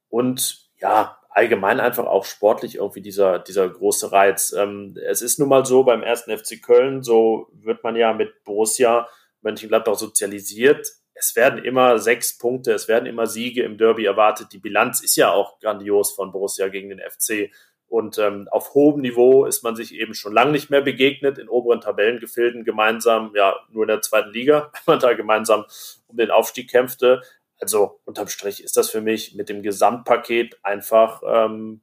[0.08, 4.52] Und ja, allgemein einfach auch sportlich irgendwie dieser, dieser große Reiz.
[4.52, 8.42] Ähm, es ist nun mal so beim ersten FC Köln, so wird man ja mit
[8.44, 9.08] Borussia
[9.42, 10.88] Mönchengladbach sozialisiert
[11.24, 14.52] es werden immer sechs Punkte, es werden immer Siege im Derby erwartet.
[14.52, 17.50] Die Bilanz ist ja auch grandios von Borussia gegen den FC.
[17.86, 21.48] Und ähm, auf hohem Niveau ist man sich eben schon lange nicht mehr begegnet, in
[21.48, 25.64] oberen Tabellengefilden gemeinsam, ja, nur in der zweiten Liga, wenn man da gemeinsam
[26.08, 27.22] um den Aufstieg kämpfte.
[27.58, 31.80] Also unterm Strich ist das für mich mit dem Gesamtpaket einfach, ähm,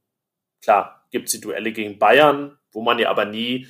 [0.62, 3.68] klar, gibt es die Duelle gegen Bayern, wo man ja aber nie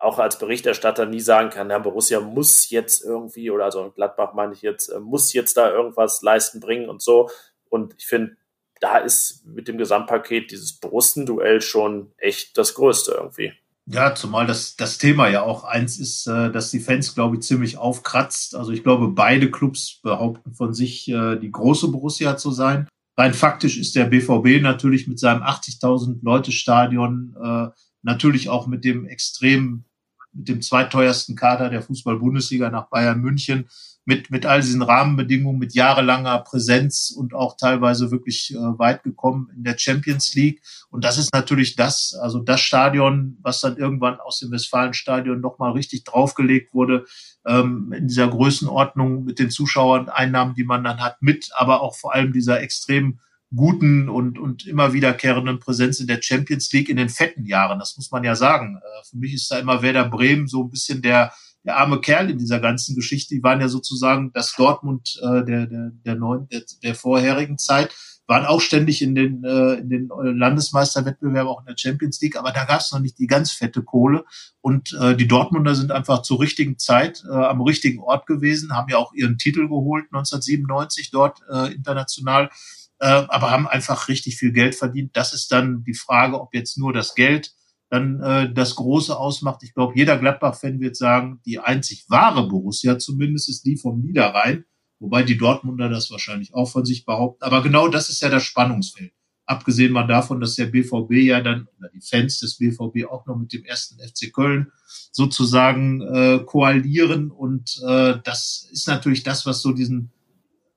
[0.00, 4.52] auch als Berichterstatter nie sagen kann, ja, Borussia muss jetzt irgendwie, oder also Gladbach meine
[4.52, 7.30] ich jetzt, äh, muss jetzt da irgendwas leisten, bringen und so.
[7.68, 8.36] Und ich finde,
[8.80, 13.52] da ist mit dem Gesamtpaket dieses Brustenduell schon echt das Größte irgendwie.
[13.88, 17.42] Ja, zumal das, das Thema ja auch eins ist, äh, dass die Fans, glaube ich,
[17.42, 18.56] ziemlich aufkratzt.
[18.56, 22.88] Also ich glaube, beide Clubs behaupten von sich, äh, die große Borussia zu sein.
[23.16, 27.68] Rein faktisch ist der BVB natürlich mit seinem 80.000 Leute Stadion äh,
[28.06, 29.84] natürlich auch mit dem extrem,
[30.32, 33.68] mit dem zweiteuersten Kader der Fußball-Bundesliga nach Bayern München,
[34.08, 39.50] mit, mit all diesen Rahmenbedingungen, mit jahrelanger Präsenz und auch teilweise wirklich äh, weit gekommen
[39.56, 40.62] in der Champions League.
[40.90, 45.72] Und das ist natürlich das, also das Stadion, was dann irgendwann aus dem Westfalenstadion nochmal
[45.72, 47.04] richtig draufgelegt wurde,
[47.44, 51.96] ähm, in dieser Größenordnung mit den Zuschauern, Einnahmen, die man dann hat, mit, aber auch
[51.96, 53.18] vor allem dieser extrem
[53.54, 57.78] guten und, und immer wiederkehrenden Präsenz in der Champions League in den fetten Jahren.
[57.78, 58.76] Das muss man ja sagen.
[58.76, 61.32] Äh, für mich ist da immer Werder Bremen so ein bisschen der,
[61.64, 63.34] der arme Kerl in dieser ganzen Geschichte.
[63.34, 67.94] Die waren ja sozusagen das Dortmund äh, der, der, der, neuen, der, der vorherigen Zeit,
[68.26, 72.50] waren auch ständig in den, äh, in den Landesmeisterwettbewerben, auch in der Champions League, aber
[72.50, 74.24] da gab es noch nicht die ganz fette Kohle.
[74.60, 78.88] Und äh, die Dortmunder sind einfach zur richtigen Zeit äh, am richtigen Ort gewesen, haben
[78.88, 82.50] ja auch ihren Titel geholt 1997 dort äh, international
[82.98, 85.16] äh, aber haben einfach richtig viel Geld verdient.
[85.16, 87.52] Das ist dann die Frage, ob jetzt nur das Geld
[87.88, 89.62] dann äh, das Große ausmacht.
[89.62, 94.64] Ich glaube, jeder Gladbach-Fan wird sagen, die einzig wahre Borussia zumindest ist die vom Niederrhein,
[94.98, 97.44] wobei die Dortmunder das wahrscheinlich auch von sich behaupten.
[97.44, 99.12] Aber genau das ist ja das Spannungsfeld.
[99.48, 103.36] Abgesehen mal davon, dass der BVB ja dann, oder die Fans des BVB auch noch
[103.36, 104.72] mit dem ersten FC Köln
[105.12, 107.30] sozusagen äh, koalieren.
[107.30, 110.10] Und äh, das ist natürlich das, was so diesen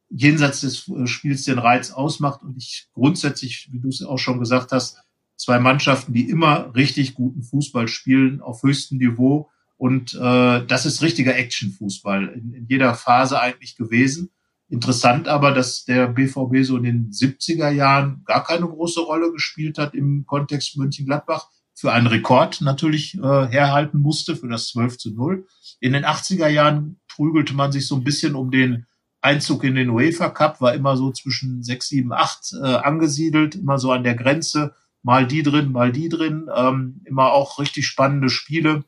[0.10, 2.42] jenseits des äh, Spiels den Reiz ausmacht.
[2.42, 4.98] Und ich grundsätzlich, wie du es auch schon gesagt hast,
[5.36, 9.50] zwei Mannschaften, die immer richtig guten Fußball spielen auf höchstem Niveau.
[9.78, 14.30] Und äh, das ist richtiger Action-Fußball in, in jeder Phase eigentlich gewesen.
[14.68, 19.78] Interessant aber, dass der BVB so in den 70er Jahren gar keine große Rolle gespielt
[19.78, 21.48] hat im Kontext Mönchengladbach.
[21.74, 25.48] Für einen Rekord natürlich äh, herhalten musste, für das 12 zu 0.
[25.80, 28.86] In den 80er Jahren prügelte man sich so ein bisschen um den
[29.22, 33.78] Einzug in den UEFA Cup war immer so zwischen sechs, sieben, acht äh, angesiedelt, immer
[33.78, 38.30] so an der Grenze, mal die drin, mal die drin, ähm, immer auch richtig spannende
[38.30, 38.84] Spiele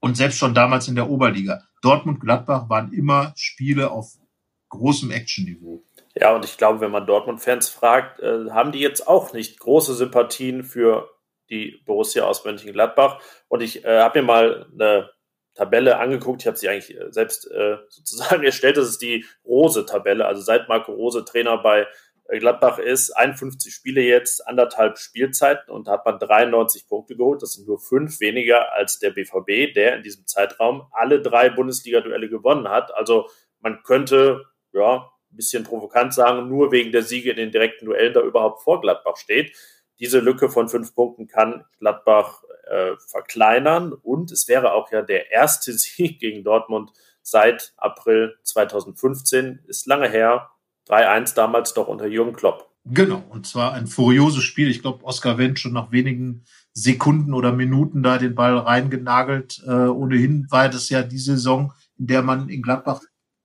[0.00, 1.62] und selbst schon damals in der Oberliga.
[1.82, 4.14] Dortmund, Gladbach waren immer Spiele auf
[4.68, 5.82] großem Actionniveau.
[6.14, 9.94] Ja, und ich glaube, wenn man Dortmund-Fans fragt, äh, haben die jetzt auch nicht große
[9.94, 11.10] Sympathien für
[11.50, 13.20] die Borussia aus Mönchengladbach.
[13.48, 15.10] Und ich äh, habe mir mal eine
[15.56, 16.42] Tabelle angeguckt.
[16.42, 18.76] Ich habe sie eigentlich äh, selbst äh, sozusagen erstellt.
[18.76, 20.26] Das ist die Rose-Tabelle.
[20.26, 21.86] Also seit Marco Rose Trainer bei
[22.28, 27.42] äh, Gladbach ist, 51 Spiele jetzt, anderthalb Spielzeiten und da hat man 93 Punkte geholt.
[27.42, 32.28] Das sind nur fünf weniger als der BVB, der in diesem Zeitraum alle drei Bundesliga-Duelle
[32.28, 32.94] gewonnen hat.
[32.94, 33.28] Also
[33.60, 38.14] man könnte, ja, ein bisschen provokant sagen, nur wegen der Siege in den direkten Duellen
[38.14, 39.56] da überhaupt vor Gladbach steht.
[39.98, 45.30] Diese Lücke von fünf Punkten kann Gladbach äh, verkleinern und es wäre auch ja der
[45.30, 49.60] erste Sieg gegen Dortmund seit April 2015.
[49.66, 50.50] Ist lange her.
[50.88, 52.70] 3-1 damals doch unter Jürgen Klopp.
[52.84, 54.70] Genau, und zwar ein furioses Spiel.
[54.70, 59.60] Ich glaube, Oskar Wendt schon nach wenigen Sekunden oder Minuten da den Ball reingenagelt.
[59.66, 63.00] Äh, ohnehin war das ja die Saison, in der man in Gladbach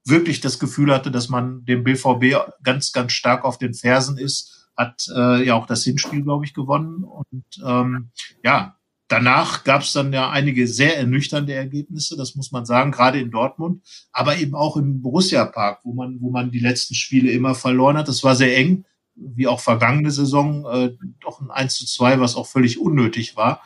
[0.05, 4.69] wirklich das Gefühl hatte, dass man dem BVB ganz, ganz stark auf den Fersen ist.
[4.77, 7.03] Hat äh, ja auch das Hinspiel, glaube ich, gewonnen.
[7.03, 8.12] Und ähm,
[8.43, 8.77] ja,
[9.12, 13.30] Danach gab es dann ja einige sehr ernüchternde Ergebnisse, das muss man sagen, gerade in
[13.30, 17.54] Dortmund, aber eben auch im Borussia Park, wo man, wo man die letzten Spiele immer
[17.54, 18.08] verloren hat.
[18.08, 22.38] Das war sehr eng, wie auch vergangene Saison, äh, doch ein 1 zu 2, was
[22.38, 23.62] auch völlig unnötig war.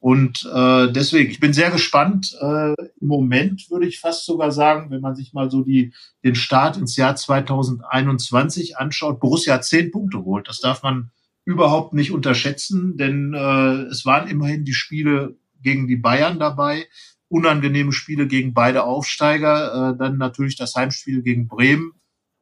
[0.00, 2.36] Und äh, deswegen, ich bin sehr gespannt.
[2.40, 5.92] Äh, Im Moment würde ich fast sogar sagen, wenn man sich mal so die,
[6.24, 10.48] den Start ins Jahr 2021 anschaut, Borussia hat zehn Punkte holt.
[10.48, 11.12] Das darf man
[11.50, 16.86] überhaupt nicht unterschätzen, denn äh, es waren immerhin die Spiele gegen die Bayern dabei,
[17.28, 21.92] unangenehme Spiele gegen beide Aufsteiger, äh, dann natürlich das Heimspiel gegen Bremen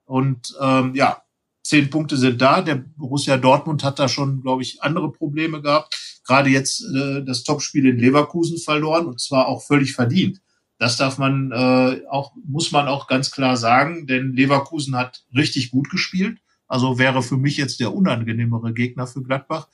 [0.04, 1.22] und ähm, ja,
[1.62, 2.62] zehn Punkte sind da.
[2.62, 6.20] Der Borussia Dortmund hat da schon, glaube ich, andere Probleme gehabt.
[6.26, 10.40] Gerade jetzt äh, das Topspiel in Leverkusen verloren und zwar auch völlig verdient.
[10.78, 15.70] Das darf man äh, auch, muss man auch ganz klar sagen, denn Leverkusen hat richtig
[15.70, 16.38] gut gespielt.
[16.68, 19.68] Also wäre für mich jetzt der unangenehmere Gegner für Gladbach.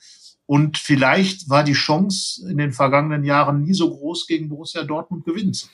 [0.47, 5.25] Und vielleicht war die Chance in den vergangenen Jahren nie so groß, gegen Borussia Dortmund
[5.25, 5.67] gewinnen zu.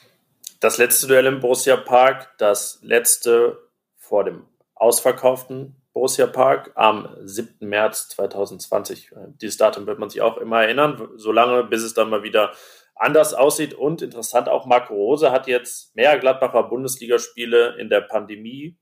[0.60, 3.58] Das letzte Duell im Borussia Park, das letzte
[3.98, 4.44] vor dem
[4.76, 7.68] ausverkauften Borussia Park am 7.
[7.68, 9.12] März 2020.
[9.42, 12.54] Dieses Datum wird man sich auch immer erinnern, solange bis es dann mal wieder
[12.96, 13.74] anders aussieht.
[13.74, 18.78] Und interessant auch, Marco Rose hat jetzt mehr Gladbacher Bundesligaspiele in der Pandemie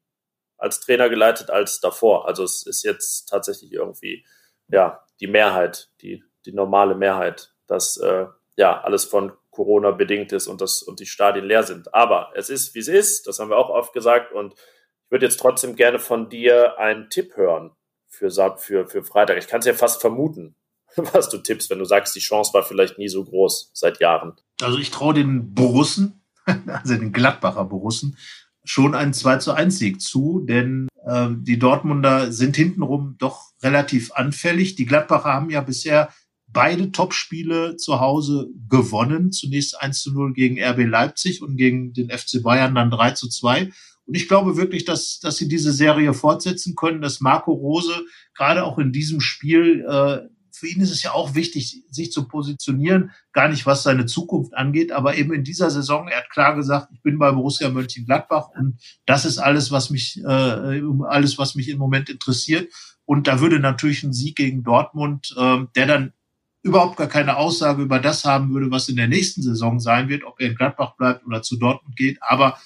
[0.59, 2.27] als Trainer geleitet als davor.
[2.27, 4.25] Also es ist jetzt tatsächlich irgendwie
[4.67, 10.47] ja die Mehrheit, die, die normale Mehrheit, dass äh, ja alles von Corona bedingt ist
[10.47, 11.93] und das und die Stadien leer sind.
[11.93, 14.31] Aber es ist, wie es ist, das haben wir auch oft gesagt.
[14.31, 17.71] Und ich würde jetzt trotzdem gerne von dir einen Tipp hören
[18.07, 19.37] für, für, für Freitag.
[19.37, 20.55] Ich kann es ja fast vermuten,
[20.95, 24.35] was du tippst, wenn du sagst, die Chance war vielleicht nie so groß seit Jahren.
[24.61, 28.17] Also ich traue den Borussen, also den Gladbacher Borussen,
[28.69, 34.11] schon einen 2 zu 1 Sieg zu, denn äh, die Dortmunder sind hintenrum doch relativ
[34.11, 34.75] anfällig.
[34.75, 36.13] Die Gladbacher haben ja bisher
[36.45, 39.31] beide Topspiele zu Hause gewonnen.
[39.31, 43.27] Zunächst 1 zu 0 gegen RB Leipzig und gegen den FC Bayern dann 3 zu
[43.27, 43.71] 2.
[44.05, 48.05] Und ich glaube wirklich, dass, dass sie diese Serie fortsetzen können, dass Marco Rose
[48.35, 50.19] gerade auch in diesem Spiel äh,
[50.59, 54.53] für ihn ist es ja auch wichtig, sich zu positionieren, gar nicht was seine Zukunft
[54.53, 58.49] angeht, aber eben in dieser Saison, er hat klar gesagt, ich bin bei Borussia Mönchengladbach
[58.57, 62.71] und das ist alles, was mich, äh, alles, was mich im Moment interessiert.
[63.05, 66.13] Und da würde natürlich ein Sieg gegen Dortmund, äh, der dann
[66.61, 70.25] überhaupt gar keine Aussage über das haben würde, was in der nächsten Saison sein wird,
[70.25, 72.17] ob er in Gladbach bleibt oder zu Dortmund geht.
[72.21, 72.59] Aber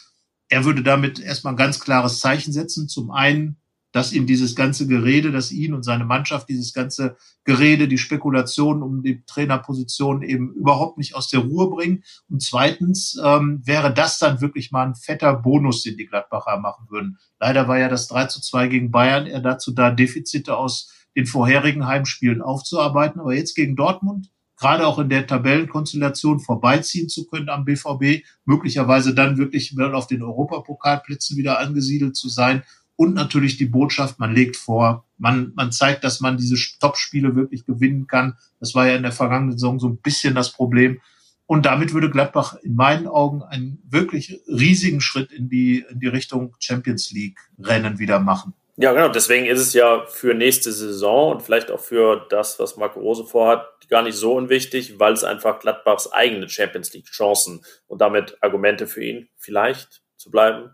[0.49, 2.89] er würde damit erstmal ein ganz klares Zeichen setzen.
[2.89, 3.57] Zum einen
[3.93, 7.15] dass ihm dieses ganze Gerede, dass ihn und seine Mannschaft dieses ganze
[7.45, 12.03] Gerede, die Spekulationen um die Trainerposition eben überhaupt nicht aus der Ruhe bringen.
[12.27, 16.87] Und zweitens ähm, wäre das dann wirklich mal ein fetter Bonus, den die Gladbacher machen
[16.89, 17.19] würden.
[17.39, 21.27] Leider war ja das 3 zu 2 gegen Bayern eher dazu da, Defizite aus den
[21.27, 23.21] vorherigen Heimspielen aufzuarbeiten.
[23.21, 29.13] Aber jetzt gegen Dortmund, gerade auch in der Tabellenkonstellation vorbeiziehen zu können am BVB, möglicherweise
[29.13, 32.63] dann wirklich auf den Europapokalplätzen wieder angesiedelt zu sein
[33.03, 37.65] und natürlich die Botschaft, man legt vor, man, man zeigt, dass man diese Top-Spiele wirklich
[37.65, 38.37] gewinnen kann.
[38.59, 41.01] Das war ja in der vergangenen Saison so ein bisschen das Problem.
[41.45, 46.07] Und damit würde Gladbach in meinen Augen einen wirklich riesigen Schritt in die, in die
[46.07, 48.53] Richtung Champions League Rennen wieder machen.
[48.77, 49.09] Ja, genau.
[49.09, 53.25] Deswegen ist es ja für nächste Saison und vielleicht auch für das, was Marco Rose
[53.25, 58.37] vorhat, gar nicht so unwichtig, weil es einfach Gladbachs eigene Champions League Chancen und damit
[58.41, 60.71] Argumente für ihn vielleicht zu bleiben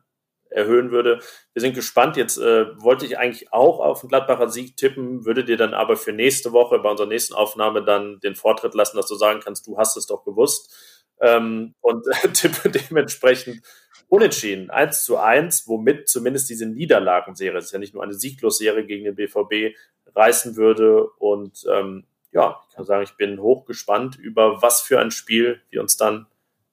[0.49, 1.19] erhöhen würde.
[1.53, 2.17] Wir sind gespannt.
[2.17, 5.95] Jetzt äh, wollte ich eigentlich auch auf den Gladbacher Sieg tippen, würde dir dann aber
[5.95, 9.67] für nächste Woche bei unserer nächsten Aufnahme dann den Vortritt lassen, dass du sagen kannst,
[9.67, 10.73] du hast es doch gewusst.
[11.21, 13.61] Ähm, und äh, tippe dementsprechend
[14.07, 14.69] unentschieden.
[14.69, 19.05] 1 zu 1, womit zumindest diese Niederlagenserie, es ist ja nicht nur eine Sieglosserie gegen
[19.05, 19.75] den BVB,
[20.15, 21.09] reißen würde.
[21.19, 25.81] Und ähm, ja, ich kann sagen, ich bin hochgespannt über was für ein Spiel wir
[25.81, 26.27] uns dann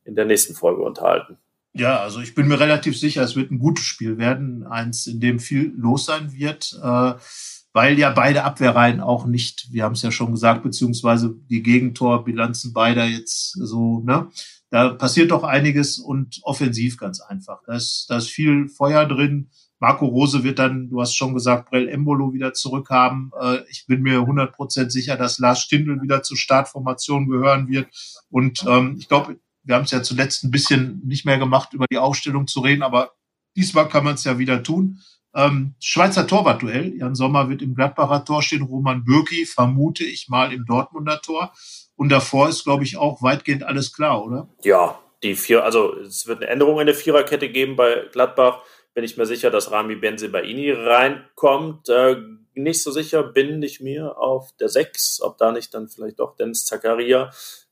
[0.05, 1.39] in der nächsten Folge unterhalten.
[1.79, 5.21] Ja, also ich bin mir relativ sicher, es wird ein gutes Spiel werden, eins, in
[5.21, 7.13] dem viel los sein wird, äh,
[7.75, 12.73] weil ja beide Abwehrreihen auch nicht, wir haben es ja schon gesagt, beziehungsweise die Gegentorbilanzen
[12.73, 14.29] beider jetzt so, ne?
[14.71, 17.61] Da passiert doch einiges und offensiv ganz einfach.
[17.67, 19.51] Da ist, da ist viel Feuer drin.
[19.79, 23.31] Marco Rose wird dann, du hast schon gesagt, Brell Embolo wieder zurückhaben.
[23.41, 27.89] Äh, ich bin mir 100% sicher, dass Lars Stindl wieder zur Startformation gehören wird.
[28.31, 31.87] Und ähm, ich glaube, wir haben es ja zuletzt ein bisschen nicht mehr gemacht, über
[31.91, 33.13] die Aufstellung zu reden, aber
[33.57, 35.01] diesmal kann man es ja wieder tun.
[35.35, 36.97] Ähm, Schweizer Torwartduell.
[36.97, 41.53] Jan Sommer wird im Gladbacher Tor stehen, Roman Bürki vermute ich mal im Dortmunder Tor.
[41.97, 44.49] Und davor ist, glaube ich, auch weitgehend alles klar, oder?
[44.63, 48.63] Ja, die vier, also es wird eine Änderung in der Viererkette geben bei Gladbach.
[48.95, 51.89] Bin ich mir sicher, dass Rami Benzebaini reinkommt.
[51.89, 52.17] Äh,
[52.55, 56.37] nicht so sicher bin ich mir auf der Sechs, ob da nicht dann vielleicht doch
[56.37, 57.31] Dennis Zakaria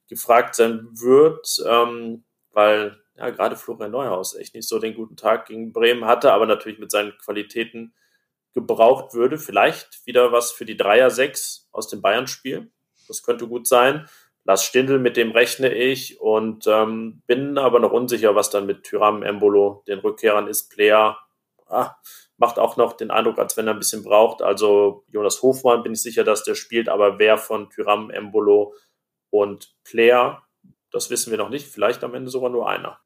[0.09, 5.47] gefragt sein wird, ähm, weil ja gerade Florian Neuhaus echt nicht so den guten Tag
[5.47, 7.95] gegen Bremen hatte, aber natürlich mit seinen Qualitäten
[8.55, 9.39] gebraucht würde.
[9.39, 12.71] Vielleicht wieder was für die Dreier-Sechs aus dem Bayern-Spiel.
[13.09, 14.09] Das könnte gut sein.
[14.45, 18.85] Lars Stindl, mit dem rechne ich und ähm, bin aber noch unsicher, was dann mit
[18.85, 20.71] Tyram Embolo, den Rückkehrern ist.
[20.71, 21.19] Player
[21.67, 21.97] ah,
[22.37, 24.43] macht auch noch den Eindruck, als wenn er ein bisschen braucht.
[24.43, 28.75] Also Jonas Hofmann bin ich sicher, dass der spielt, aber wer von Tyram Embolo
[29.35, 30.45] und Player,
[30.93, 33.01] das wissen wir noch nicht, vielleicht am Ende sogar nur einer.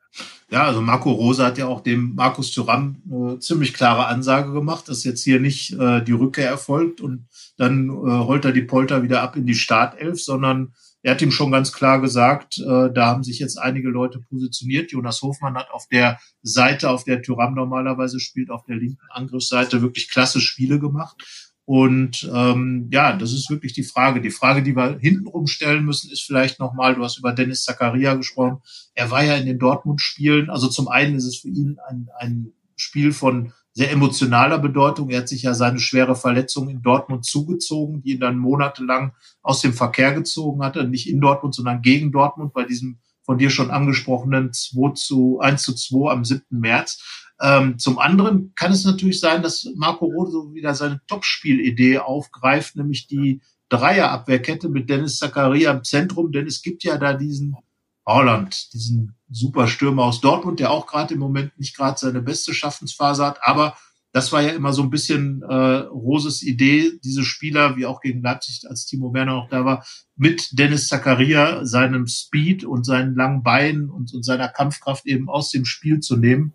[0.51, 4.89] Ja, also Marco Rosa hat ja auch dem Markus Thuram eine ziemlich klare Ansage gemacht,
[4.89, 9.03] dass jetzt hier nicht äh, die Rückkehr erfolgt und dann äh, holt er die Polter
[9.03, 13.07] wieder ab in die Startelf, sondern er hat ihm schon ganz klar gesagt, äh, da
[13.07, 14.93] haben sich jetzt einige Leute positioniert.
[14.93, 19.81] Jonas Hofmann hat auf der Seite, auf der Thuram normalerweise spielt, auf der linken Angriffsseite
[19.81, 21.48] wirklich klasse Spiele gemacht.
[21.69, 24.23] Und ähm, ja, das ist wirklich die Frage.
[24.23, 28.15] Die Frage, die wir hintenrum stellen müssen, ist vielleicht nochmal, du hast über Dennis Zakaria
[28.15, 28.63] gesprochen.
[28.95, 30.49] Er war ja in den Dortmund-Spielen.
[30.49, 35.11] Also zum einen ist es für ihn ein, ein Spiel von sehr emotionaler Bedeutung.
[35.11, 39.13] Er hat sich ja seine schwere Verletzung in Dortmund zugezogen, die ihn dann monatelang
[39.43, 40.89] aus dem Verkehr gezogen hatte.
[40.89, 45.63] Nicht in Dortmund, sondern gegen Dortmund bei diesem von dir schon angesprochenen 2 zu 1
[45.63, 46.45] zu 2 am 7.
[46.49, 47.28] März.
[47.41, 52.77] Ähm, zum anderen kann es natürlich sein, dass Marco Rode so wieder seine Topspielidee aufgreift,
[52.77, 57.57] nämlich die Dreierabwehrkette mit Dennis Zakaria im Zentrum, denn es gibt ja da diesen
[58.07, 63.25] Holland, diesen Superstürmer aus Dortmund, der auch gerade im Moment nicht gerade seine beste Schaffensphase
[63.25, 63.77] hat, aber
[64.13, 68.23] das war ja immer so ein bisschen äh, Roses Idee, diese Spieler, wie auch gegen
[68.23, 69.85] Leipzig, als Timo Werner noch da war,
[70.17, 75.51] mit Dennis Zakaria, seinem Speed und seinen langen Beinen und, und seiner Kampfkraft eben aus
[75.51, 76.55] dem Spiel zu nehmen.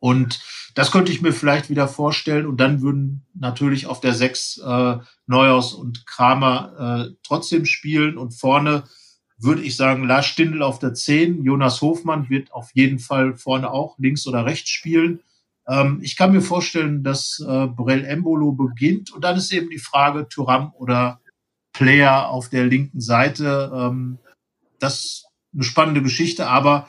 [0.00, 0.40] Und
[0.74, 2.46] das könnte ich mir vielleicht wieder vorstellen.
[2.46, 4.96] Und dann würden natürlich auf der Sechs äh,
[5.26, 8.16] Neuhaus und Kramer äh, trotzdem spielen.
[8.16, 8.84] Und vorne
[9.38, 11.42] würde ich sagen, Lars Stindl auf der Zehn.
[11.44, 15.20] Jonas Hofmann wird auf jeden Fall vorne auch links oder rechts spielen.
[15.68, 19.12] Ähm, ich kann mir vorstellen, dass äh, Brel Embolo beginnt.
[19.12, 21.20] Und dann ist eben die Frage, Thuram oder
[21.72, 23.70] Player auf der linken Seite.
[23.74, 24.18] Ähm,
[24.78, 26.88] das ist eine spannende Geschichte, aber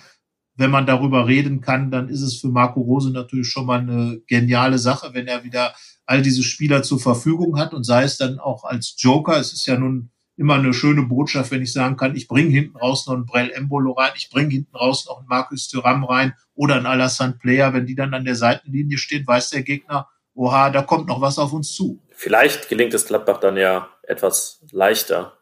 [0.59, 4.21] wenn man darüber reden kann, dann ist es für Marco Rose natürlich schon mal eine
[4.27, 5.73] geniale Sache, wenn er wieder
[6.05, 9.37] all diese Spieler zur Verfügung hat und sei es dann auch als Joker.
[9.37, 12.75] Es ist ja nun immer eine schöne Botschaft, wenn ich sagen kann, ich bringe hinten
[12.77, 16.33] raus noch einen Brell Embolo rein, ich bringe hinten raus noch einen Markus Thuram rein
[16.55, 17.73] oder einen Alassane Player.
[17.73, 21.39] Wenn die dann an der Seitenlinie stehen, weiß der Gegner, oha, da kommt noch was
[21.39, 22.01] auf uns zu.
[22.11, 25.37] Vielleicht gelingt es Gladbach dann ja etwas leichter,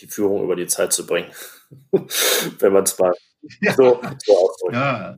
[0.00, 1.30] die Führung über die Zeit zu bringen,
[2.58, 3.12] wenn man es mal
[3.60, 3.74] ja.
[3.74, 5.16] So, so ja.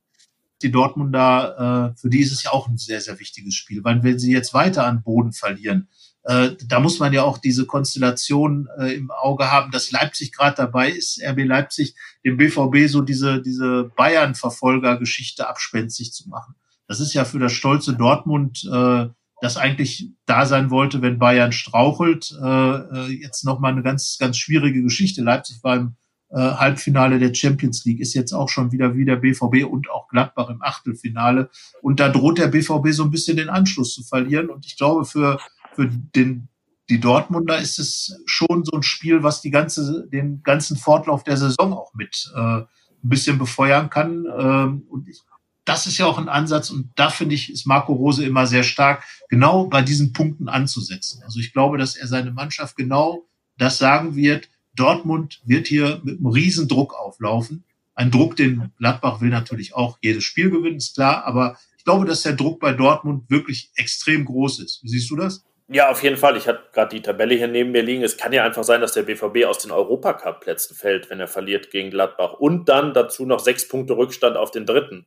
[0.62, 4.02] Die Dortmunder, äh, für die ist es ja auch ein sehr, sehr wichtiges Spiel, weil
[4.02, 5.88] wenn sie jetzt weiter an Boden verlieren,
[6.24, 10.56] äh, da muss man ja auch diese Konstellation äh, im Auge haben, dass Leipzig gerade
[10.56, 11.94] dabei ist, RB Leipzig
[12.24, 16.54] dem BVB so diese, diese Bayern-Verfolger-Geschichte abspenstig zu machen.
[16.88, 19.08] Das ist ja für das stolze Dortmund, äh,
[19.42, 24.82] das eigentlich da sein wollte, wenn Bayern strauchelt, äh, jetzt nochmal eine ganz, ganz schwierige
[24.82, 25.20] Geschichte.
[25.22, 25.96] Leipzig war im
[26.34, 30.08] äh, Halbfinale der Champions League, ist jetzt auch schon wieder wie der BVB und auch
[30.08, 31.48] Gladbach im Achtelfinale.
[31.80, 34.50] Und da droht der BVB so ein bisschen den Anschluss zu verlieren.
[34.50, 35.38] Und ich glaube, für,
[35.74, 36.48] für den,
[36.88, 41.36] die Dortmunder ist es schon so ein Spiel, was die ganze, den ganzen Fortlauf der
[41.36, 42.68] Saison auch mit äh, ein
[43.02, 44.26] bisschen befeuern kann.
[44.36, 45.22] Ähm, und ich,
[45.64, 48.64] das ist ja auch ein Ansatz und da finde ich, ist Marco Rose immer sehr
[48.64, 51.22] stark, genau bei diesen Punkten anzusetzen.
[51.24, 53.26] Also ich glaube, dass er seine Mannschaft genau
[53.56, 57.64] das sagen wird, Dortmund wird hier mit einem Riesendruck auflaufen.
[57.94, 62.06] Ein Druck, den Gladbach will natürlich auch jedes Spiel gewinnen, ist klar, aber ich glaube,
[62.06, 64.82] dass der Druck bei Dortmund wirklich extrem groß ist.
[64.82, 65.44] Wie siehst du das?
[65.68, 66.36] Ja, auf jeden Fall.
[66.36, 68.02] Ich hatte gerade die Tabelle hier neben mir liegen.
[68.02, 71.70] Es kann ja einfach sein, dass der BVB aus den Europacup-Plätzen fällt, wenn er verliert
[71.70, 72.34] gegen Gladbach.
[72.34, 75.06] Und dann dazu noch sechs Punkte Rückstand auf den dritten